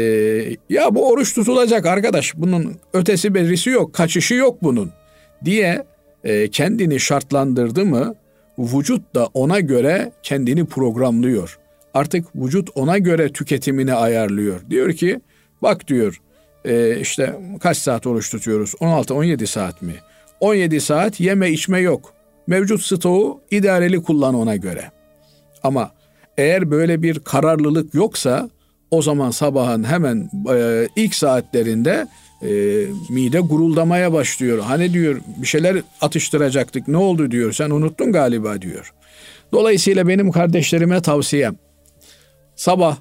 [0.70, 4.92] ya bu oruç tutulacak arkadaş bunun ötesi berisi yok, kaçışı yok bunun
[5.46, 5.84] diye
[6.24, 8.16] e, kendini şartlandırdı mı
[8.60, 11.60] vücut da ona göre kendini programlıyor.
[11.94, 14.62] Artık vücut ona göre tüketimini ayarlıyor.
[14.70, 15.22] Diyor ki
[15.62, 16.22] bak diyor
[16.66, 18.74] e, işte kaç saat oruç tutuyoruz?
[18.74, 19.96] 16-17 saat mi?
[20.40, 22.14] 17 saat yeme içme yok.
[22.48, 24.92] Mevcut stoğu idareli kullan ona göre.
[25.64, 25.92] Ama
[26.38, 28.50] eğer böyle bir kararlılık yoksa
[28.92, 32.08] o zaman sabahın hemen e, ilk saatlerinde
[32.44, 34.60] e, mide guruldamaya başlıyor.
[34.60, 38.94] Hani diyor bir şeyler atıştıracaktık ne oldu diyor sen unuttun galiba diyor.
[39.52, 41.56] Dolayısıyla benim kardeşlerime tavsiyem
[42.56, 42.98] sabah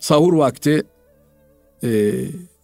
[0.00, 0.82] sahur vakti
[1.84, 2.12] e,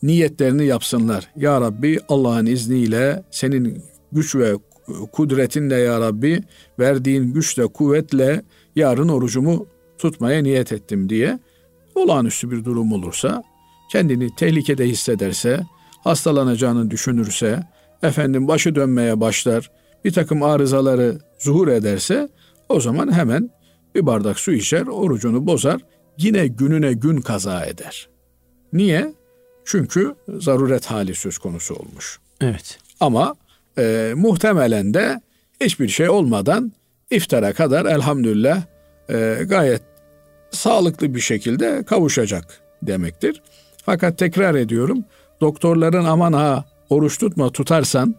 [0.02, 1.30] niyetlerini yapsınlar.
[1.36, 4.52] Ya Rabbi Allah'ın izniyle senin güç ve
[5.12, 6.40] kudretinle ya Rabbi
[6.78, 8.42] verdiğin güçle kuvvetle
[8.76, 9.66] yarın orucumu
[9.98, 11.38] tutmaya niyet ettim diye
[11.94, 13.42] olağanüstü bir durum olursa
[13.88, 15.60] kendini tehlikede hissederse
[16.04, 17.62] hastalanacağını düşünürse
[18.02, 19.70] efendim başı dönmeye başlar
[20.04, 22.28] bir takım arızaları zuhur ederse
[22.68, 23.50] o zaman hemen
[23.94, 25.80] bir bardak su içer orucunu bozar
[26.18, 28.08] yine gününe gün kaza eder.
[28.72, 29.12] Niye?
[29.64, 32.18] Çünkü zaruret hali söz konusu olmuş.
[32.40, 32.78] Evet.
[33.00, 33.34] Ama
[33.78, 35.20] e, muhtemelen de
[35.60, 36.72] hiçbir şey olmadan
[37.10, 38.62] iftara kadar elhamdülillah
[39.10, 39.82] e, gayet
[40.50, 43.42] sağlıklı bir şekilde kavuşacak demektir.
[43.88, 45.04] Fakat tekrar ediyorum
[45.40, 48.14] doktorların aman ha oruç tutma tutarsan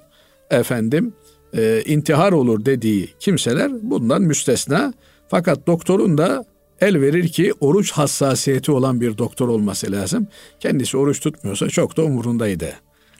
[0.50, 1.14] efendim
[1.58, 4.94] e, intihar olur dediği kimseler bundan müstesna.
[5.28, 6.46] Fakat doktorun da
[6.82, 10.28] el verir ki oruç hassasiyeti olan bir doktor olması lazım.
[10.60, 12.74] Kendisi oruç tutmuyorsa çok da umurundaydı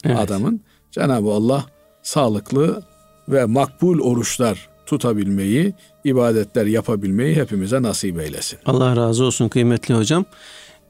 [0.06, 0.20] evet.
[0.20, 0.62] adamın.
[0.92, 1.66] Cenab-ı Allah
[2.02, 2.84] sağlıklı
[3.28, 8.60] ve makbul oruçlar tutabilmeyi, ibadetler yapabilmeyi hepimize nasip eylesin.
[8.66, 10.26] Allah razı olsun kıymetli hocam.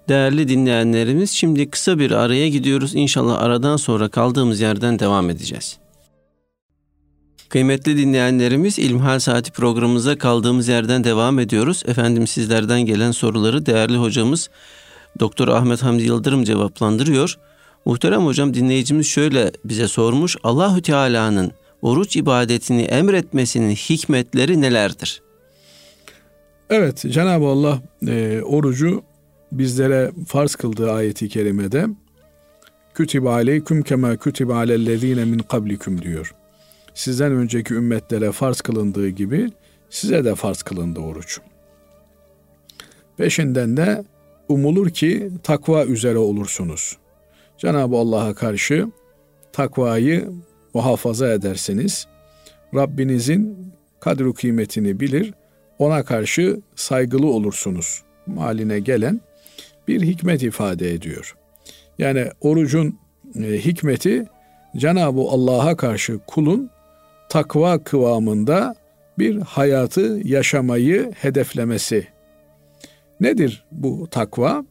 [0.09, 2.95] Değerli dinleyenlerimiz şimdi kısa bir araya gidiyoruz.
[2.95, 5.77] İnşallah aradan sonra kaldığımız yerden devam edeceğiz.
[7.49, 11.83] Kıymetli dinleyenlerimiz İlmihal Saati programımıza kaldığımız yerden devam ediyoruz.
[11.87, 14.49] Efendim sizlerden gelen soruları değerli hocamız
[15.19, 17.37] Doktor Ahmet Hamdi Yıldırım cevaplandırıyor.
[17.85, 20.37] Muhterem hocam dinleyicimiz şöyle bize sormuş.
[20.43, 25.21] Allahü Teala'nın oruç ibadetini emretmesinin hikmetleri nelerdir?
[26.69, 29.08] Evet Cenab-ı Allah e, orucu
[29.51, 31.87] bizlere farz kıldığı ayeti kerimede
[32.93, 36.35] kütübe aleyküm kema kütübe alellezine min kablikum diyor.
[36.93, 39.51] Sizden önceki ümmetlere farz kılındığı gibi
[39.89, 41.39] size de farz kılındı oruç.
[43.17, 44.03] Peşinden de
[44.49, 46.97] umulur ki takva üzere olursunuz.
[47.57, 48.87] Cenab-ı Allah'a karşı
[49.53, 50.29] takvayı
[50.73, 52.07] muhafaza edersiniz.
[52.75, 55.33] Rabbinizin kadru kıymetini bilir,
[55.79, 58.03] ona karşı saygılı olursunuz.
[58.25, 59.21] Maline gelen
[59.89, 61.35] bir hikmet ifade ediyor.
[61.97, 62.99] Yani orucun
[63.35, 64.25] e, hikmeti
[64.77, 66.69] Cenab-ı Allah'a karşı kulun
[67.29, 68.75] takva kıvamında
[69.19, 72.07] bir hayatı yaşamayı hedeflemesi.
[73.19, 74.65] Nedir bu takva?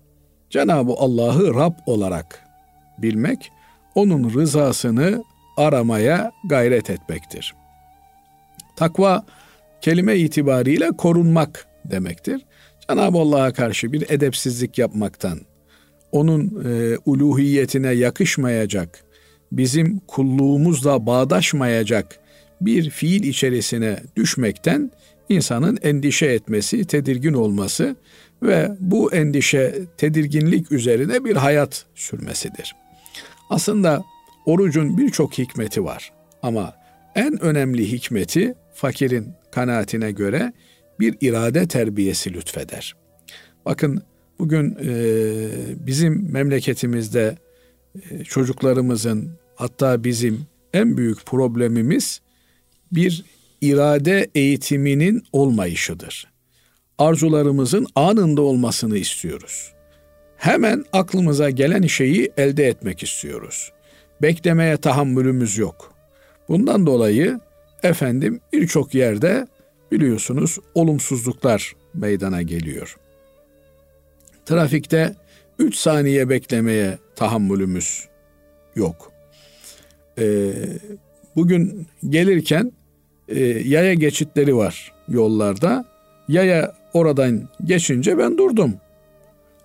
[0.51, 2.45] Cenab-ı Allah'ı Rab olarak
[2.99, 3.53] bilmek,
[3.95, 5.25] onun rızasını
[5.57, 7.55] aramaya gayret etmektir.
[8.77, 9.25] Takva
[9.81, 12.47] kelime itibariyle korunmak demektir.
[12.91, 15.41] Cenab-ı Allah'a karşı bir edepsizlik yapmaktan,
[16.13, 19.05] onun e, uluhiyetine yakışmayacak,
[19.53, 22.19] bizim kulluğumuzla bağdaşmayacak
[22.61, 24.91] bir fiil içerisine düşmekten
[25.29, 27.97] insanın endişe etmesi, tedirgin olması
[28.43, 32.77] ve bu endişe, tedirginlik üzerine bir hayat sürmesidir.
[33.51, 34.05] Aslında
[34.47, 36.75] orucun birçok hikmeti var ama
[37.15, 40.53] en önemli hikmeti fakirin kanaatine göre
[41.01, 42.97] bir irade terbiyesi lütfeder.
[43.67, 44.03] Bakın
[44.39, 44.91] bugün e,
[45.87, 47.37] bizim memleketimizde
[48.11, 52.21] e, çocuklarımızın hatta bizim en büyük problemimiz
[52.93, 53.25] bir
[53.61, 56.27] irade eğitiminin olmayışıdır.
[56.99, 59.73] Arzularımızın anında olmasını istiyoruz.
[60.37, 63.73] Hemen aklımıza gelen şeyi elde etmek istiyoruz.
[64.23, 65.95] Beklemeye tahammülümüz yok.
[66.49, 67.41] Bundan dolayı
[67.83, 69.47] efendim birçok yerde
[69.93, 72.97] biliyorsunuz olumsuzluklar meydana geliyor.
[74.47, 75.15] Trafikte
[75.59, 78.09] 3 saniye beklemeye tahammülümüz
[78.75, 79.13] yok.
[80.19, 80.53] Ee,
[81.37, 82.73] bugün gelirken
[83.29, 85.85] e, yaya geçitleri var yollarda.
[86.29, 88.75] Yaya oradan geçince ben durdum.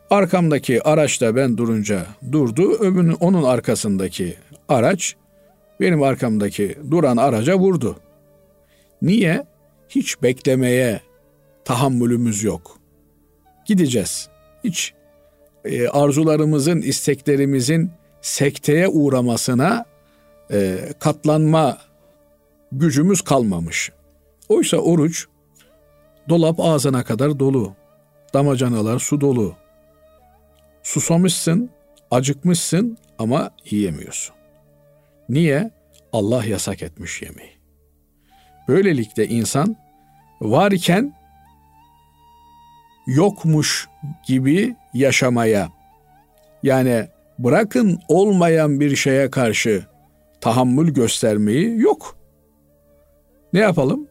[0.09, 2.71] Arkamdaki araç da ben durunca durdu.
[2.79, 4.35] Öbürünün onun arkasındaki
[4.69, 5.15] araç
[5.79, 7.99] benim arkamdaki duran araca vurdu.
[9.01, 9.45] Niye?
[9.95, 11.01] Hiç beklemeye
[11.65, 12.79] tahammülümüz yok.
[13.65, 14.29] Gideceğiz.
[14.63, 14.93] Hiç
[15.65, 19.85] e, arzularımızın, isteklerimizin sekteye uğramasına
[20.51, 21.77] e, katlanma
[22.71, 23.91] gücümüz kalmamış.
[24.49, 25.27] Oysa oruç
[26.29, 27.75] dolap ağzına kadar dolu.
[28.33, 29.55] Damacanalar su dolu.
[30.83, 31.69] Susamışsın,
[32.11, 34.35] acıkmışsın ama yiyemiyorsun.
[35.29, 35.71] Niye?
[36.13, 37.51] Allah yasak etmiş yemeği.
[38.67, 39.82] Böylelikle insan
[40.43, 41.13] varken
[43.07, 43.87] yokmuş
[44.27, 45.69] gibi yaşamaya
[46.63, 47.07] yani
[47.39, 49.85] bırakın olmayan bir şeye karşı
[50.41, 52.17] tahammül göstermeyi yok.
[53.53, 54.07] Ne yapalım?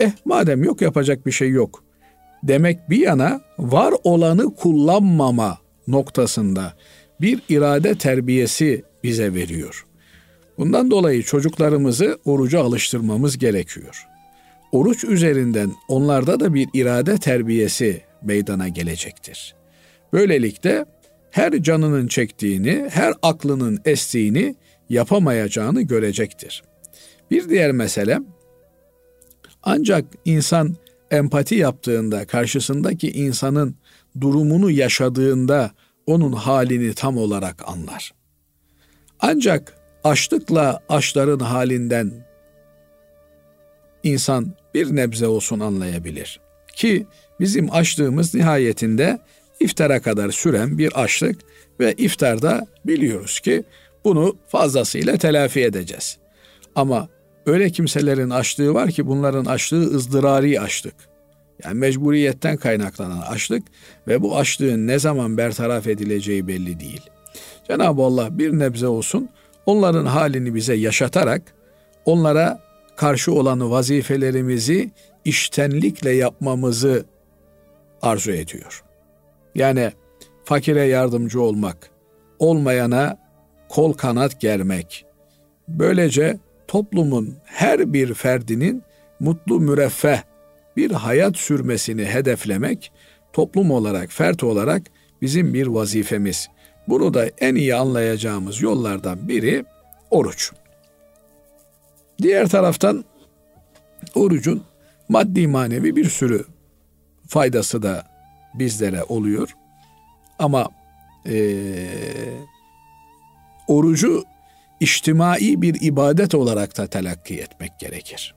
[0.00, 1.84] Eh madem yok yapacak bir şey yok.
[2.42, 5.58] Demek bir yana var olanı kullanmama
[5.88, 6.72] noktasında
[7.20, 9.86] bir irade terbiyesi bize veriyor.
[10.58, 14.06] Bundan dolayı çocuklarımızı oruca alıştırmamız gerekiyor.
[14.76, 19.54] Oruç üzerinden onlarda da bir irade terbiyesi meydana gelecektir.
[20.12, 20.84] Böylelikle
[21.30, 24.56] her canının çektiğini, her aklının estiğini
[24.88, 26.62] yapamayacağını görecektir.
[27.30, 28.18] Bir diğer mesele
[29.62, 30.76] ancak insan
[31.10, 33.76] empati yaptığında, karşısındaki insanın
[34.20, 35.70] durumunu yaşadığında
[36.06, 38.12] onun halini tam olarak anlar.
[39.20, 42.25] Ancak açlıkla açların halinden
[44.06, 46.40] insan bir nebze olsun anlayabilir.
[46.74, 47.06] Ki
[47.40, 49.18] bizim açlığımız nihayetinde
[49.60, 51.40] iftara kadar süren bir açlık
[51.80, 53.64] ve iftarda biliyoruz ki
[54.04, 56.18] bunu fazlasıyla telafi edeceğiz.
[56.74, 57.08] Ama
[57.46, 60.94] öyle kimselerin açlığı var ki bunların açlığı ızdırari açlık.
[61.64, 63.62] Yani mecburiyetten kaynaklanan açlık
[64.08, 67.02] ve bu açlığın ne zaman bertaraf edileceği belli değil.
[67.68, 69.28] Cenab-ı Allah bir nebze olsun
[69.66, 71.42] onların halini bize yaşatarak
[72.04, 72.65] onlara
[72.96, 74.90] karşı olan vazifelerimizi
[75.24, 77.04] iştenlikle yapmamızı
[78.02, 78.84] arzu ediyor.
[79.54, 79.92] Yani
[80.44, 81.90] fakire yardımcı olmak,
[82.38, 83.18] olmayana
[83.68, 85.04] kol kanat germek.
[85.68, 88.82] Böylece toplumun her bir ferdinin
[89.20, 90.22] mutlu müreffeh
[90.76, 92.92] bir hayat sürmesini hedeflemek
[93.32, 94.82] toplum olarak, fert olarak
[95.22, 96.48] bizim bir vazifemiz.
[96.88, 99.64] Bunu da en iyi anlayacağımız yollardan biri
[100.10, 100.52] oruç.
[102.22, 103.04] Diğer taraftan
[104.14, 104.62] orucun
[105.08, 106.44] maddi manevi bir sürü
[107.28, 108.06] faydası da
[108.54, 109.56] bizlere oluyor.
[110.38, 110.68] Ama
[111.28, 111.66] e,
[113.68, 114.24] orucu
[114.80, 118.34] içtimai bir ibadet olarak da telakki etmek gerekir.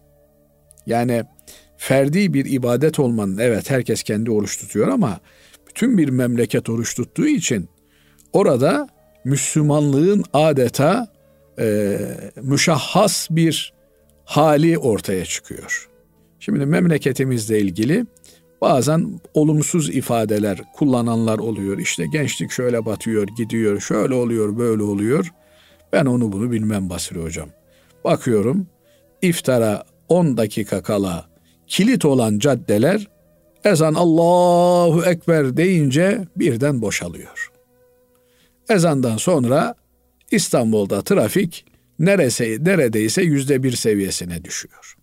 [0.86, 1.24] Yani
[1.78, 5.20] ferdi bir ibadet olmanın evet herkes kendi oruç tutuyor ama
[5.68, 7.70] bütün bir memleket oruç tuttuğu için
[8.34, 8.88] orada
[9.24, 11.08] Müslümanlığın adeta
[11.60, 11.98] e,
[12.42, 13.74] müşahhas bir
[14.26, 15.90] hali ortaya çıkıyor.
[16.40, 18.06] Şimdi memleketimizle ilgili
[18.62, 21.78] bazen olumsuz ifadeler kullananlar oluyor.
[21.78, 25.32] İşte gençlik şöyle batıyor, gidiyor, şöyle oluyor, böyle oluyor.
[25.94, 27.50] Ben onu bunu bilmem Basri hocam.
[28.04, 28.68] Bakıyorum
[29.22, 31.26] iftara 10 dakika kala
[31.68, 33.08] kilit olan caddeler
[33.64, 37.52] ezan Allahu Ekber deyince birden boşalıyor.
[38.70, 39.76] Ezandan sonra
[40.32, 41.66] İstanbul'da trafik
[42.00, 44.96] nerese, neredeyse yüzde bir seviyesine düşüyor.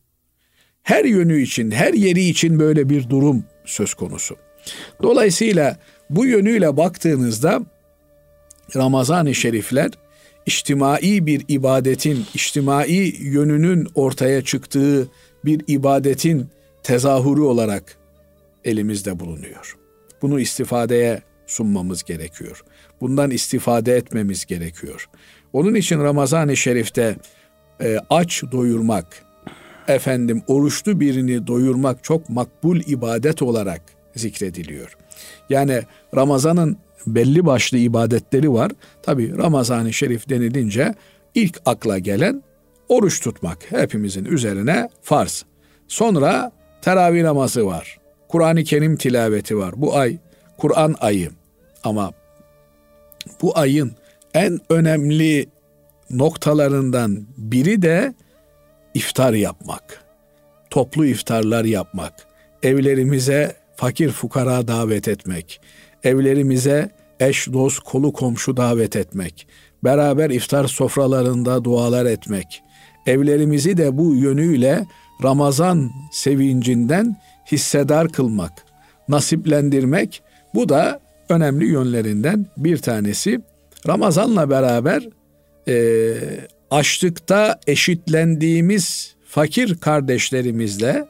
[0.83, 4.37] Her yönü için, her yeri için böyle bir durum söz konusu.
[5.03, 5.77] Dolayısıyla
[6.11, 7.61] bu yönüyle baktığınızda
[8.77, 9.91] Ramazan-ı Şerifler
[10.47, 15.09] içtimai bir ibadetin, içtimai yönünün ortaya çıktığı
[15.45, 16.49] bir ibadetin
[16.83, 17.97] tezahürü olarak
[18.65, 19.77] elimizde bulunuyor.
[20.23, 22.65] Bunu istifadeye sunmamız gerekiyor.
[23.01, 25.09] Bundan istifade etmemiz gerekiyor.
[25.53, 27.17] Onun için Ramazan-ı Şerif'te
[27.81, 29.07] e, aç doyurmak,
[29.89, 33.83] efendim oruçlu birini doyurmak çok makbul ibadet olarak
[34.15, 34.97] zikrediliyor.
[35.51, 35.83] Yani
[36.15, 38.73] Ramazan'ın belli başlı ibadetleri var.
[39.03, 40.95] Tabi Ramazan-ı Şerif denilince
[41.35, 42.43] ilk akla gelen
[42.89, 45.45] oruç tutmak hepimizin üzerine farz.
[45.89, 47.99] Sonra teravih namazı var.
[48.29, 49.75] Kur'an-ı Kerim tilaveti var.
[49.77, 50.19] Bu ay
[50.59, 51.31] Kur'an ayı.
[51.85, 52.13] Ama
[53.43, 53.93] bu ayın
[54.35, 55.47] en önemli
[56.11, 58.15] noktalarından biri de
[58.95, 60.05] iftar yapmak.
[60.71, 62.13] Toplu iftarlar yapmak.
[62.63, 65.61] Evlerimize fakir fukara davet etmek.
[66.05, 69.47] Evlerimize eş, dost, kolu komşu davet etmek.
[69.85, 72.63] Beraber iftar sofralarında dualar etmek.
[73.07, 74.87] Evlerimizi de bu yönüyle
[75.23, 77.17] Ramazan sevincinden
[77.53, 78.53] hissedar kılmak,
[79.09, 80.23] nasiplendirmek
[80.55, 83.41] bu da önemli yönlerinden bir tanesi.
[83.89, 85.09] Ramazanla beraber
[85.69, 86.15] e,
[86.71, 91.07] açlıkta eşitlendiğimiz fakir kardeşlerimizle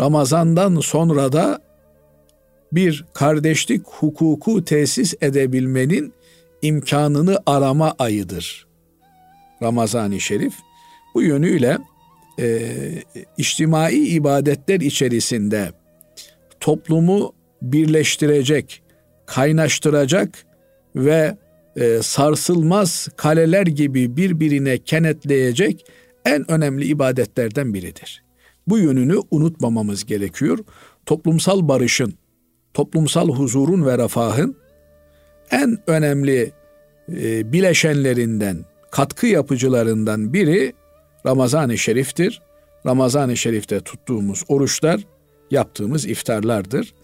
[0.00, 1.60] Ramazandan sonra da
[2.72, 6.12] bir kardeşlik hukuku tesis edebilmenin
[6.62, 8.66] imkanını arama ayıdır.
[9.62, 10.54] Ramazan-ı Şerif
[11.14, 11.78] bu yönüyle
[12.38, 12.72] e,
[13.38, 15.72] içtimai ibadetler içerisinde
[16.60, 18.82] toplumu birleştirecek,
[19.26, 20.44] kaynaştıracak
[20.96, 21.36] ve
[21.76, 25.86] e, sarsılmaz kaleler gibi birbirine kenetleyecek
[26.24, 28.22] en önemli ibadetlerden biridir.
[28.66, 30.58] Bu yönünü unutmamamız gerekiyor.
[31.06, 32.14] Toplumsal barışın,
[32.74, 34.56] toplumsal huzurun ve refahın
[35.50, 36.52] en önemli
[37.08, 40.72] e, bileşenlerinden, katkı yapıcılarından biri
[41.26, 42.42] Ramazan-ı Şerif'tir.
[42.86, 45.00] Ramazan-ı Şerif'te tuttuğumuz oruçlar,
[45.50, 46.94] yaptığımız iftarlardır.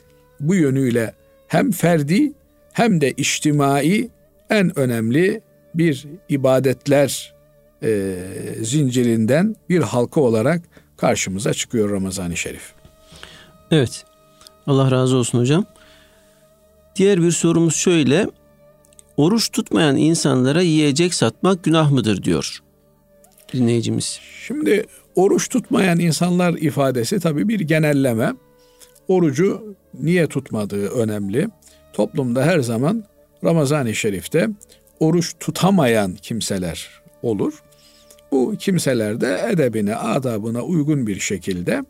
[0.40, 1.14] Bu yönüyle
[1.48, 2.32] hem ferdi
[2.72, 4.10] hem de içtimai
[4.50, 5.40] en önemli
[5.74, 7.34] bir ibadetler
[7.82, 8.16] e,
[8.62, 10.62] zincirinden bir halka olarak
[10.96, 12.72] karşımıza çıkıyor Ramazan-ı Şerif.
[13.70, 14.04] Evet.
[14.66, 15.64] Allah razı olsun hocam.
[16.96, 18.26] Diğer bir sorumuz şöyle.
[19.16, 22.62] Oruç tutmayan insanlara yiyecek satmak günah mıdır diyor
[23.52, 24.20] dinleyicimiz.
[24.46, 28.32] Şimdi oruç tutmayan insanlar ifadesi tabii bir genelleme.
[29.08, 31.48] Orucu niye tutmadığı önemli.
[31.92, 33.04] toplumda her zaman
[33.44, 34.48] Ramazan-ı Şerif'te
[35.00, 36.88] oruç tutamayan kimseler
[37.22, 37.62] olur.
[38.32, 41.84] Bu kimseler de edebine, adabına uygun bir şekilde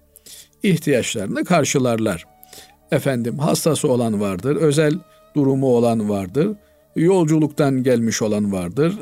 [0.63, 2.27] ihtiyaçlarını karşılarlar.
[2.93, 4.95] Efendim hastası olan vardır, özel
[5.37, 6.57] durumu olan vardır,
[6.97, 8.95] yolculuktan gelmiş olan vardır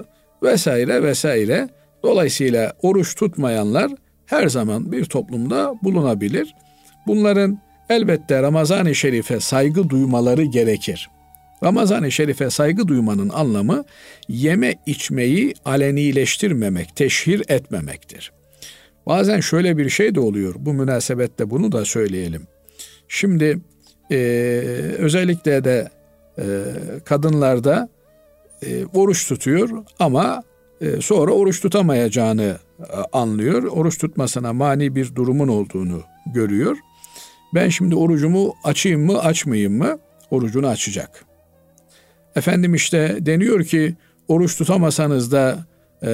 [0.42, 1.68] vesaire vesaire.
[2.02, 3.92] Dolayısıyla oruç tutmayanlar
[4.26, 6.54] her zaman bir toplumda bulunabilir.
[7.06, 7.58] Bunların
[7.90, 11.10] elbette Ramazan-ı Şerif'e saygı duymaları gerekir.
[11.64, 13.84] Ramazan-ı Şerif'e saygı duymanın anlamı
[14.28, 18.32] yeme içmeyi alenileştirmemek, teşhir etmemektir.
[19.06, 20.54] Bazen şöyle bir şey de oluyor.
[20.58, 22.46] Bu münasebette bunu da söyleyelim.
[23.08, 23.58] Şimdi
[24.10, 24.16] e,
[24.98, 25.88] özellikle de
[26.38, 26.44] e,
[27.04, 27.88] kadınlarda
[28.62, 30.42] e, oruç tutuyor ama
[30.80, 33.62] e, sonra oruç tutamayacağını e, anlıyor.
[33.62, 36.02] Oruç tutmasına mani bir durumun olduğunu
[36.34, 36.76] görüyor.
[37.54, 39.98] Ben şimdi orucumu açayım mı açmayayım mı?
[40.30, 41.24] Orucunu açacak.
[42.36, 43.94] Efendim işte deniyor ki
[44.28, 45.66] oruç tutamasanız da
[46.02, 46.10] e,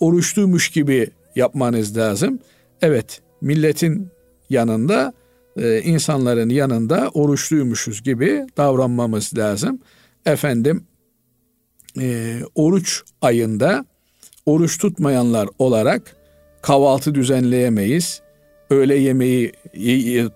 [0.00, 2.38] oruçluymuş gibi yapmanız lazım.
[2.82, 4.08] Evet milletin
[4.50, 5.12] yanında
[5.56, 9.80] e, insanların yanında oruçluymuşuz gibi davranmamız lazım.
[10.26, 10.84] Efendim
[12.00, 13.84] e, oruç ayında
[14.46, 14.78] oruç
[15.58, 16.16] olarak
[16.62, 18.22] kahvaltı düzenleyemeyiz.
[18.70, 19.52] Öğle yemeği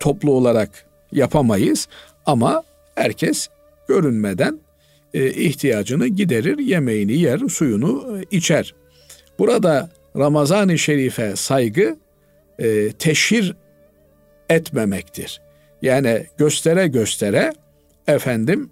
[0.01, 1.89] toplu olarak yapamayız
[2.27, 2.63] ama
[2.95, 3.49] herkes
[3.89, 4.61] görünmeden
[5.15, 8.75] e, ihtiyacını giderir, yemeğini yer, suyunu e, içer.
[9.39, 11.97] Burada Ramazan-ı Şerif'e saygı
[12.59, 13.57] e, teşhir
[14.49, 15.41] etmemektir.
[15.83, 17.53] Yani göstere göstere
[18.07, 18.71] efendim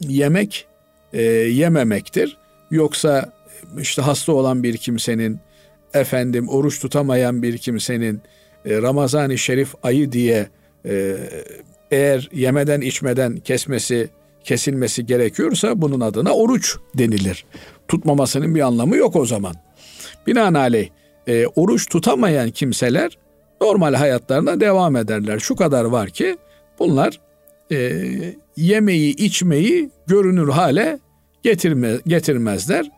[0.00, 0.66] yemek
[1.12, 2.36] e, yememektir.
[2.70, 3.32] Yoksa
[3.80, 5.38] işte hasta olan bir kimsenin
[5.94, 8.20] efendim oruç tutamayan bir kimsenin
[8.66, 10.48] Ramazan-ı Şerif ayı diye
[10.86, 11.16] e,
[11.90, 14.08] eğer yemeden içmeden kesmesi
[14.44, 17.44] kesilmesi gerekiyorsa bunun adına oruç denilir.
[17.88, 19.54] Tutmamasının bir anlamı yok o zaman.
[20.26, 20.88] Binaenaleyh
[21.26, 23.18] e, oruç tutamayan kimseler
[23.60, 25.38] normal hayatlarına devam ederler.
[25.38, 26.36] Şu kadar var ki
[26.78, 27.20] bunlar
[27.72, 27.92] e,
[28.56, 30.98] yemeği içmeyi görünür hale
[31.42, 32.90] getirme, getirmezler.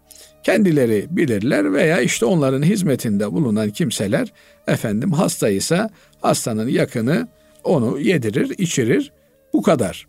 [0.42, 4.32] Kendileri bilirler veya işte onların hizmetinde bulunan kimseler
[4.66, 7.28] efendim hastaysa hastanın yakını
[7.64, 9.12] onu yedirir, içirir.
[9.52, 10.06] Bu kadar.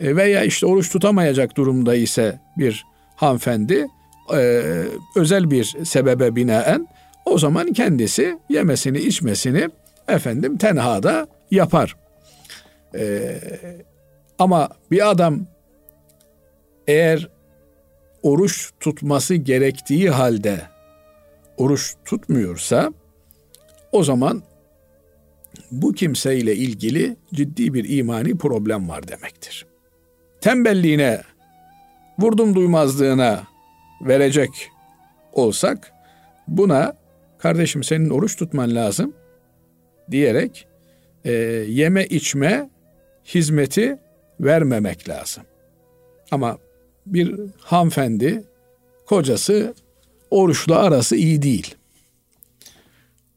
[0.00, 2.84] E, veya işte oruç tutamayacak durumda ise bir
[3.16, 3.86] hanımefendi
[4.34, 4.62] e,
[5.16, 6.88] özel bir sebebe binaen
[7.24, 9.68] o zaman kendisi yemesini içmesini
[10.08, 11.96] efendim tenhada yapar.
[12.94, 13.40] Ee,
[14.38, 15.46] ama bir adam
[16.86, 17.28] eğer
[18.22, 20.60] oruç tutması gerektiği halde
[21.56, 22.92] oruç tutmuyorsa
[23.92, 24.42] o zaman
[25.70, 29.66] bu kimseyle ilgili ciddi bir imani problem var demektir.
[30.40, 31.22] Tembelliğine,
[32.18, 33.42] vurdum duymazlığına
[34.00, 34.70] verecek
[35.32, 35.92] olsak
[36.48, 36.96] buna
[37.38, 39.14] kardeşim senin oruç tutman lazım
[40.10, 40.68] diyerek
[41.24, 41.32] e,
[41.68, 42.70] yeme içme
[43.24, 43.98] hizmeti
[44.40, 45.44] vermemek lazım.
[46.30, 46.58] Ama
[47.14, 48.44] bir hanımefendi
[49.06, 49.74] kocası
[50.30, 51.74] oruçla arası iyi değil.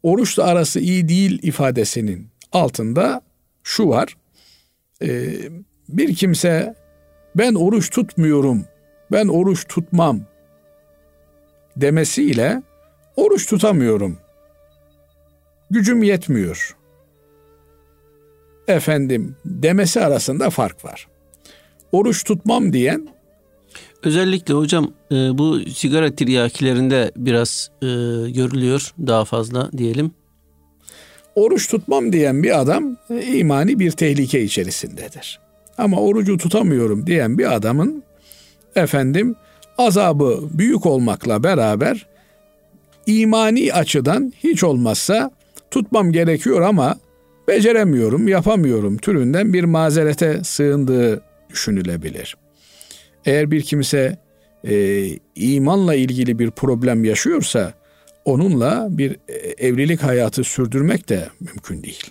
[0.02, 3.22] Oruçla arası iyi değil ifadesinin altında
[3.62, 4.16] şu var.
[5.02, 5.34] E,
[5.88, 6.74] bir kimse
[7.36, 8.64] ben oruç tutmuyorum,
[9.12, 10.20] ben oruç tutmam
[11.76, 12.62] demesiyle
[13.16, 14.18] oruç tutamıyorum
[15.72, 16.76] gücüm yetmiyor.
[18.68, 21.08] Efendim demesi arasında fark var.
[21.92, 23.08] Oruç tutmam diyen
[24.02, 27.86] Özellikle hocam e, bu sigara tiryakilerinde biraz e,
[28.30, 30.10] görülüyor daha fazla diyelim.
[31.34, 35.40] Oruç tutmam diyen bir adam e, imani bir tehlike içerisindedir.
[35.78, 38.02] Ama orucu tutamıyorum diyen bir adamın
[38.76, 39.36] efendim
[39.78, 42.06] azabı büyük olmakla beraber
[43.06, 45.30] imani açıdan hiç olmazsa
[45.70, 46.96] tutmam gerekiyor ama
[47.48, 52.36] beceremiyorum, yapamıyorum türünden bir mazerete sığındığı düşünülebilir.
[53.26, 54.18] Eğer bir kimse
[54.68, 57.72] e, imanla ilgili bir problem yaşıyorsa
[58.24, 59.34] onunla bir e,
[59.66, 62.10] evlilik hayatı sürdürmek de mümkün değil.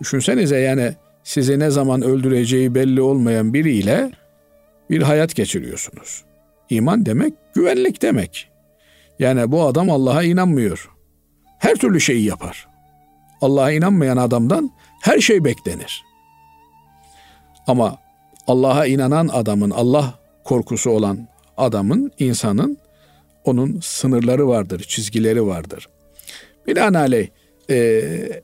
[0.00, 0.92] Düşünsenize yani
[1.24, 4.10] sizi ne zaman öldüreceği belli olmayan biriyle
[4.90, 6.24] bir hayat geçiriyorsunuz.
[6.70, 8.50] İman demek güvenlik demek.
[9.18, 10.98] Yani bu adam Allah'a inanmıyor
[11.58, 12.68] her türlü şeyi yapar.
[13.40, 16.04] Allah'a inanmayan adamdan her şey beklenir.
[17.66, 17.98] Ama
[18.48, 22.78] Allah'a inanan adamın, Allah korkusu olan adamın, insanın
[23.44, 25.88] onun sınırları vardır, çizgileri vardır.
[26.66, 27.28] Binaenaleyh
[27.70, 27.76] e,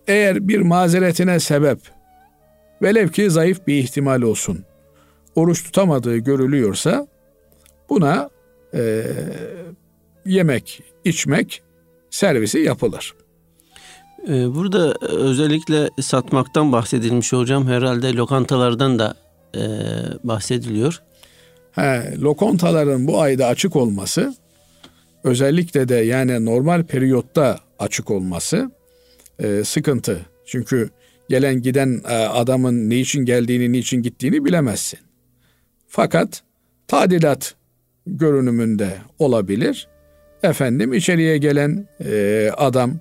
[0.07, 1.78] eğer bir mazeretine sebep
[2.82, 4.64] velev ki zayıf bir ihtimal olsun
[5.34, 7.07] oruç tutamadığı görülüyorsa
[7.88, 8.30] buna
[8.74, 9.02] e,
[10.26, 11.62] yemek, içmek
[12.11, 13.14] servisi yapılır.
[14.28, 17.66] Ee, burada özellikle satmaktan bahsedilmiş hocam.
[17.66, 19.14] Herhalde lokantalardan da
[19.57, 19.64] e,
[20.24, 21.02] bahsediliyor.
[21.72, 24.34] He, lokantaların bu ayda açık olması
[25.24, 28.70] özellikle de yani normal periyotta açık olması
[29.38, 30.26] e, sıkıntı.
[30.46, 30.90] Çünkü
[31.28, 34.98] gelen giden e, adamın niçin geldiğini, niçin gittiğini bilemezsin.
[35.88, 36.42] Fakat
[36.88, 37.55] tadilat
[38.07, 39.88] görünümünde olabilir.
[40.42, 43.00] Efendim içeriye gelen e, adam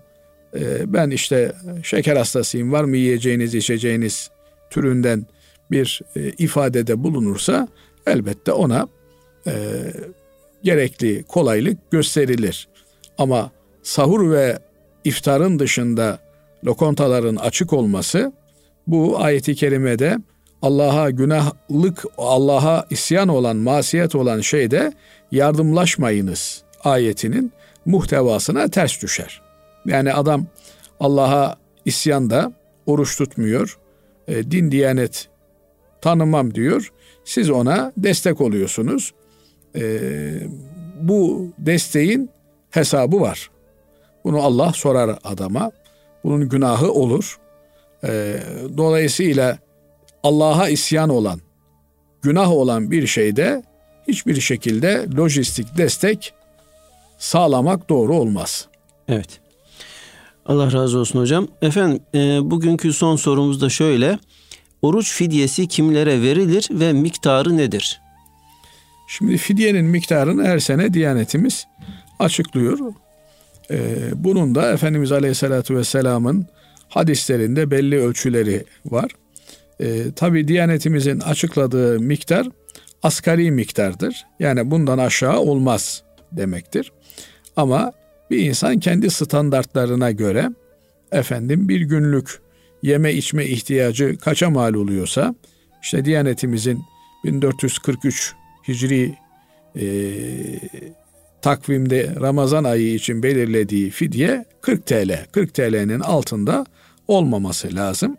[0.56, 4.30] e, ben işte şeker hastasıyım var mı yiyeceğiniz içeceğiniz
[4.70, 5.26] türünden
[5.74, 7.68] bir e, ifadede bulunursa
[8.08, 8.88] elbette ona
[9.48, 9.54] e,
[10.64, 12.68] gerekli kolaylık gösterilir.
[13.18, 13.52] Ama
[13.84, 14.60] sahur ve
[15.04, 16.20] iftarın dışında
[16.66, 18.34] lokontaların açık olması
[18.88, 20.18] bu ayeti kerimede
[20.62, 24.94] Allah'a günahlık, Allah'a isyan olan, masiyet olan şeyde
[25.32, 27.52] yardımlaşmayınız ayetinin
[27.86, 29.42] muhtevasına ters düşer.
[29.86, 30.46] Yani adam
[31.00, 32.54] Allah'a isyanda
[32.86, 33.78] oruç tutmuyor,
[34.28, 35.30] e, din diyanet
[36.04, 36.92] tanımam diyor.
[37.26, 39.14] Siz ona destek oluyorsunuz.
[39.76, 40.00] E,
[41.02, 42.30] bu desteğin
[42.72, 43.50] hesabı var.
[44.24, 45.72] Bunu Allah sorar adama.
[46.24, 47.38] Bunun günahı olur.
[48.04, 48.40] E,
[48.78, 49.58] dolayısıyla
[50.24, 51.40] Allah'a isyan olan,
[52.22, 53.64] günah olan bir şeyde
[54.08, 56.34] hiçbir şekilde lojistik destek
[57.18, 58.68] sağlamak doğru olmaz.
[59.08, 59.40] Evet.
[60.46, 61.48] Allah razı olsun hocam.
[61.62, 64.20] Efendim e, bugünkü son sorumuz da şöyle.
[64.84, 68.02] Oruç fidyesi kimlere verilir ve miktarı nedir?
[69.08, 71.68] Şimdi fidyenin miktarını her sene Diyanetimiz
[72.20, 72.80] açıklıyor.
[73.72, 76.48] Ee, bunun da Efendimiz Aleyhisselatü Vesselam'ın
[76.90, 79.12] hadislerinde belli ölçüleri var.
[79.80, 82.48] Ee, Tabi Diyanetimizin açıkladığı miktar
[83.04, 84.26] asgari miktardır.
[84.40, 86.92] Yani bundan aşağı olmaz demektir.
[87.56, 87.92] Ama
[88.32, 90.50] bir insan kendi standartlarına göre
[91.12, 92.43] efendim bir günlük
[92.84, 95.36] yeme içme ihtiyacı kaça mal oluyorsa
[95.82, 96.84] işte Diyanetimizin
[97.24, 98.36] 1443
[98.68, 99.16] Hicri
[99.76, 99.86] e,
[101.42, 105.26] takvimde Ramazan ayı için belirlediği fidye 40 TL.
[105.32, 106.66] 40 TL'nin altında
[107.08, 108.18] olmaması lazım.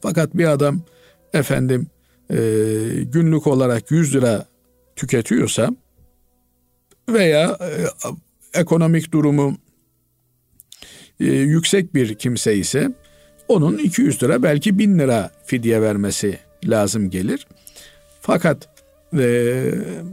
[0.00, 0.82] Fakat bir adam
[1.32, 1.86] efendim
[2.30, 2.36] e,
[3.02, 4.46] günlük olarak 100 lira
[4.96, 5.70] tüketiyorsa
[7.08, 7.70] veya e,
[8.60, 9.56] ekonomik durumu
[11.20, 12.92] e, yüksek bir kimse ise
[13.48, 17.46] onun 200 lira belki 1000 lira fidye vermesi lazım gelir.
[18.20, 18.68] Fakat
[19.18, 19.64] e,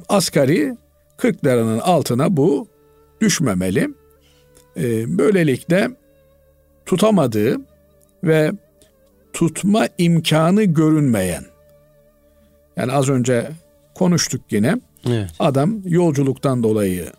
[0.10, 0.78] asgari
[1.18, 2.68] 40 liranın altına bu
[3.22, 3.90] düşmemeli.
[4.78, 5.90] E, böylelikle
[6.86, 7.62] tutamadığı
[8.24, 8.52] ve
[9.34, 11.46] tutma imkanı görünmeyen
[12.78, 13.52] yani az önce
[13.96, 14.76] konuştuk yine
[15.08, 15.30] evet.
[15.40, 17.12] adam yolculuktan dolayı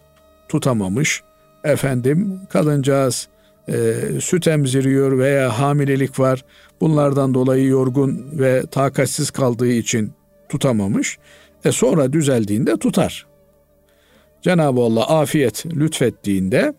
[0.48, 1.22] tutamamış
[1.64, 3.28] efendim kadıncağız
[3.70, 6.44] e, süt emziriyor veya hamilelik var
[6.80, 10.12] bunlardan dolayı yorgun ve takatsiz kaldığı için
[10.48, 11.18] tutamamış
[11.64, 13.26] e sonra düzeldiğinde tutar.
[14.42, 16.74] Cenab-ı Allah afiyet lütfettiğinde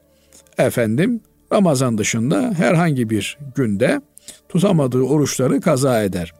[0.57, 1.21] efendim
[1.53, 4.01] Ramazan dışında herhangi bir günde
[4.49, 6.33] tutamadığı oruçları kaza eder.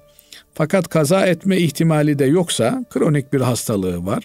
[0.54, 4.24] Fakat kaza etme ihtimali de yoksa kronik bir hastalığı var,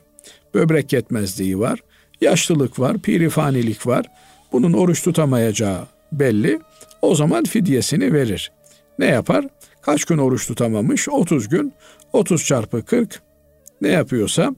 [0.54, 1.80] böbrek yetmezliği var,
[2.20, 4.06] yaşlılık var, pirifanilik var.
[4.52, 6.60] Bunun oruç tutamayacağı belli.
[7.02, 8.52] O zaman fidyesini verir.
[8.98, 9.46] Ne yapar?
[9.82, 11.08] Kaç gün oruç tutamamış?
[11.08, 11.72] 30 gün.
[12.12, 13.22] 30 çarpı 40
[13.80, 14.54] ne yapıyorsa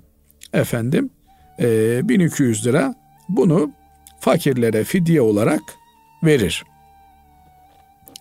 [0.52, 1.10] efendim
[1.60, 2.94] e, 1200 lira
[3.28, 3.72] bunu
[4.20, 5.62] fakirlere fidye olarak
[6.24, 6.64] verir.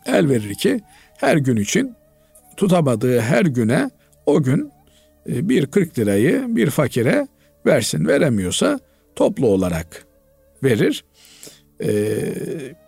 [0.06, 0.82] El verir ki
[1.18, 1.96] her gün için
[2.58, 3.90] tutamadığı her güne
[4.26, 4.72] o gün
[5.30, 7.28] e, bir 40 lirayı bir fakire
[7.66, 8.08] versin.
[8.08, 8.80] Veremiyorsa
[9.16, 10.06] toplu olarak
[10.64, 11.06] verir.
[11.84, 12.20] E,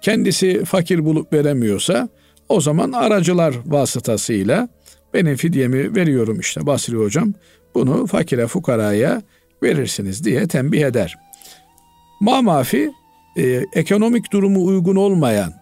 [0.02, 2.10] kendisi fakir bulup veremiyorsa
[2.50, 4.70] o zaman aracılar vasıtasıyla
[5.14, 7.34] benim fidyemi veriyorum işte Basri hocam
[7.76, 9.22] bunu fakire fukaraya
[9.64, 11.18] verirsiniz diye tembih eder.
[12.22, 12.92] Mamafi
[13.38, 15.54] e, ekonomik durumu uygun olmayan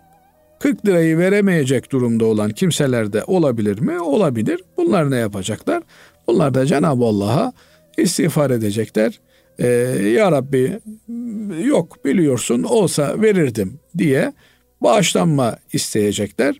[0.59, 3.99] 40 lirayı veremeyecek durumda olan kimseler de olabilir mi?
[3.99, 4.63] Olabilir.
[4.77, 5.83] Bunlar ne yapacaklar?
[6.27, 7.53] Bunlar da Cenab-ı Allah'a
[7.97, 9.19] istiğfar edecekler.
[9.59, 9.67] Ee,
[10.15, 10.79] ya Rabbi
[11.63, 14.33] yok biliyorsun olsa verirdim diye
[14.81, 16.55] bağışlanma isteyecekler.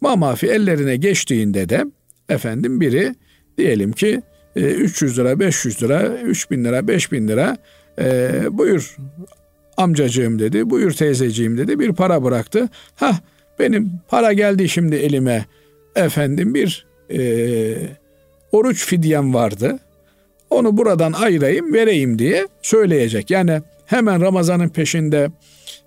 [0.00, 1.84] Mamafi ellerine geçtiğinde de
[2.28, 3.14] efendim biri
[3.58, 4.22] diyelim ki
[4.56, 7.56] 300 e, lira, 500 lira, 3000 lira, 5000 lira
[7.98, 8.96] e, buyur
[9.76, 12.68] amcacığım dedi, buyur teyzeciğim dedi bir para bıraktı.
[12.94, 13.20] Ha
[13.58, 15.46] benim para geldi şimdi elime
[15.96, 17.20] efendim bir e,
[18.52, 19.78] oruç fidyem vardı.
[20.50, 23.30] Onu buradan ayırayım vereyim diye söyleyecek.
[23.30, 25.30] Yani hemen Ramazan'ın peşinde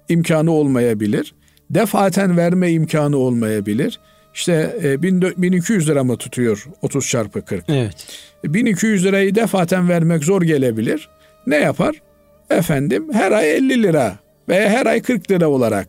[0.10, 1.36] imkanı olmayabilir.
[1.70, 4.00] Defaten verme imkanı olmayabilir.
[4.34, 7.64] İşte 1200 e, lira mı tutuyor 30 çarpı 40?
[7.70, 8.08] Evet.
[8.44, 11.10] 1200 lirayı defaten vermek zor gelebilir.
[11.48, 12.02] Ne yapar?
[12.50, 14.16] Efendim her ay 50 lira
[14.50, 15.88] veya her ay 40 lira olarak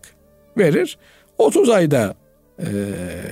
[0.59, 0.99] verir.
[1.39, 2.15] 30 ayda
[2.59, 2.67] e,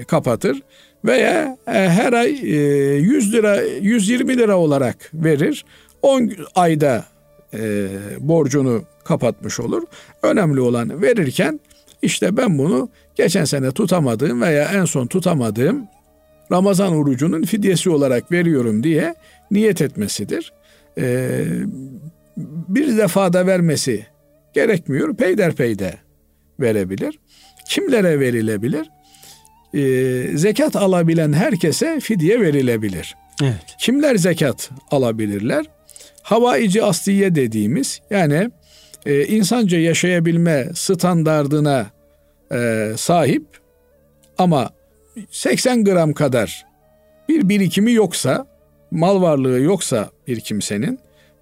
[0.09, 0.63] kapatır
[1.05, 2.57] veya e, her ay e,
[2.97, 5.65] 100 lira 120 lira olarak verir.
[6.03, 7.05] 10 ayda
[7.55, 7.89] e,
[8.21, 9.83] borcunu kapatmış olur.
[10.23, 11.61] Önemli olan verirken
[12.03, 15.87] işte ben bunu geçen sene tutamadığım veya en son tutamadığım
[16.53, 19.15] Ramazan orucunun fidyesi olarak veriyorum diye
[19.51, 20.53] niyet etmesidir.
[22.69, 24.07] Bir defada vermesi
[24.53, 25.17] gerekmiyor.
[25.17, 25.95] Peyderpeyde
[26.61, 27.19] verebilir.
[27.69, 28.91] Kimlere verilebilir?
[29.75, 33.15] Ee, zekat alabilen herkese fidye verilebilir.
[33.43, 33.77] Evet.
[33.79, 35.67] Kimler zekat alabilirler?
[36.23, 38.51] Havaici asliye dediğimiz yani
[39.07, 41.87] e, insanca yaşayabilme standardına
[42.53, 43.43] e, sahip
[44.39, 44.71] ama
[45.31, 46.67] 80 gram kadar
[47.29, 48.47] bir birikimi yoksa,
[48.91, 50.99] mal varlığı yoksa bir kimsenin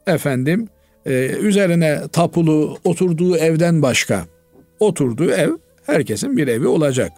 [0.06, 0.68] efendim
[1.06, 4.26] e, üzerine tapulu oturduğu evden başka
[4.80, 5.50] oturduğu ev
[5.86, 7.12] herkesin bir evi olacak.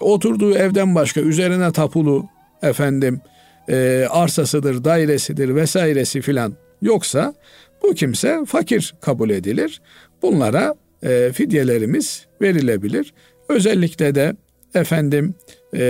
[0.00, 2.26] Oturduğu evden başka üzerine tapulu
[2.62, 3.20] efendim
[3.68, 7.34] e, arsasıdır, dairesidir vesairesi filan yoksa
[7.82, 9.80] bu kimse fakir kabul edilir.
[10.22, 13.14] Bunlara e, fidyelerimiz verilebilir.
[13.48, 14.36] Özellikle de
[14.74, 15.34] efendim
[15.76, 15.84] e,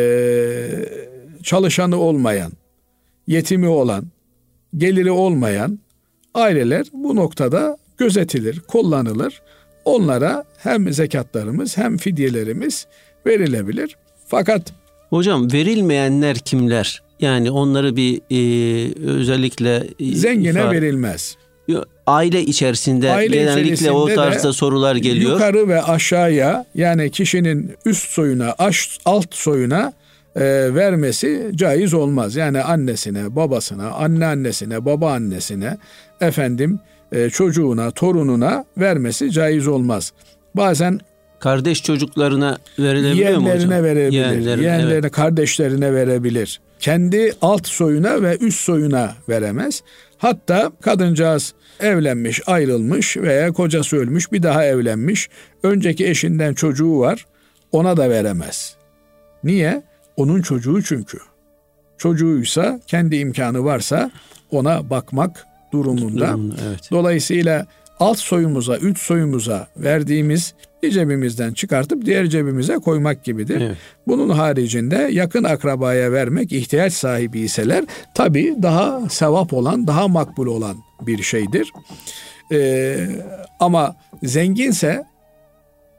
[1.43, 2.53] çalışanı olmayan,
[3.27, 4.05] yetimi olan,
[4.77, 5.79] geliri olmayan
[6.35, 9.43] aileler bu noktada gözetilir, kullanılır.
[9.85, 12.87] Onlara hem zekatlarımız hem fidyelerimiz
[13.27, 13.97] verilebilir.
[14.27, 14.73] Fakat
[15.11, 17.03] hocam verilmeyenler kimler?
[17.21, 20.77] Yani onları bir e, özellikle e, zengine ifade...
[20.77, 21.37] verilmez.
[22.07, 25.33] Aile içerisinde Aile genellikle içerisinde o tarzda sorular geliyor.
[25.33, 28.55] Yukarı ve aşağıya yani kişinin üst soyuna,
[29.05, 29.93] alt soyuna
[30.37, 32.37] e, vermesi caiz olmaz.
[32.37, 35.77] Yani annesine, babasına, anneannesine, babaannesine,
[36.21, 36.81] efendim
[37.13, 40.13] e, çocuğuna, torununa vermesi caiz olmaz.
[40.55, 41.01] Bazen
[41.39, 43.71] kardeş çocuklarına verilebiliyor mu hocam?
[43.71, 45.13] Verebilir, yeğenlerine Yeğenlerine, evet.
[45.13, 46.61] kardeşlerine verebilir.
[46.81, 49.83] Kendi alt soyuna ve üst soyuna veremez.
[50.19, 55.29] Hatta kadıncağız evlenmiş, ayrılmış veya kocası ölmüş, bir daha evlenmiş.
[55.63, 57.27] Önceki eşinden çocuğu var.
[57.73, 58.77] Ona da veremez.
[59.45, 59.83] Niye?
[60.17, 61.19] Onun çocuğu çünkü.
[61.99, 64.11] Çocuğuysa kendi imkanı varsa
[64.51, 66.29] ona bakmak durumunda.
[66.29, 66.89] Durumunda evet.
[66.91, 67.67] Dolayısıyla
[68.01, 70.55] alt soyumuza, üst soyumuza verdiğimiz
[70.87, 73.61] bir cebimizden çıkartıp diğer cebimize koymak gibidir.
[73.61, 73.77] Evet.
[74.07, 77.85] Bunun haricinde yakın akrabaya vermek ihtiyaç sahibi iseler
[78.15, 81.73] tabi daha sevap olan, daha makbul olan bir şeydir.
[82.53, 83.09] Ee,
[83.61, 85.05] ama zenginse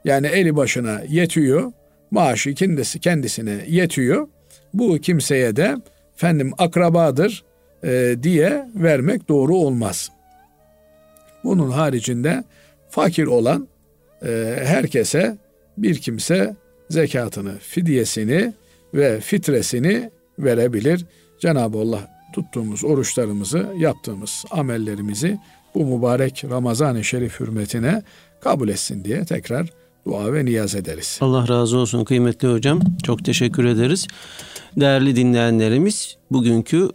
[0.04, 1.72] yani eli başına yetiyor,
[2.10, 4.28] maaşı kendisi kendisine yetiyor.
[4.74, 5.76] Bu kimseye de
[6.14, 7.44] efendim akrabadır
[7.84, 10.10] e, diye vermek doğru olmaz.
[11.44, 12.44] Bunun haricinde
[12.90, 13.68] fakir olan
[14.22, 15.38] e, herkese
[15.78, 16.56] bir kimse
[16.90, 18.52] zekatını, fidyesini
[18.94, 21.06] ve fitresini verebilir.
[21.40, 25.38] Cenab-ı Allah tuttuğumuz oruçlarımızı, yaptığımız amellerimizi
[25.74, 28.02] bu mübarek Ramazan-ı Şerif hürmetine
[28.40, 29.66] kabul etsin diye tekrar
[30.06, 31.18] dua ve niyaz ederiz.
[31.20, 32.80] Allah razı olsun kıymetli hocam.
[33.02, 34.06] Çok teşekkür ederiz.
[34.76, 36.90] Değerli dinleyenlerimiz bugünkü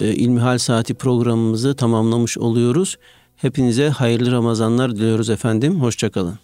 [0.00, 2.98] e, İlmihal Saati programımızı tamamlamış oluyoruz.
[3.42, 5.80] Hepinize hayırlı Ramazanlar diliyoruz efendim.
[5.80, 6.38] Hoşçakalın.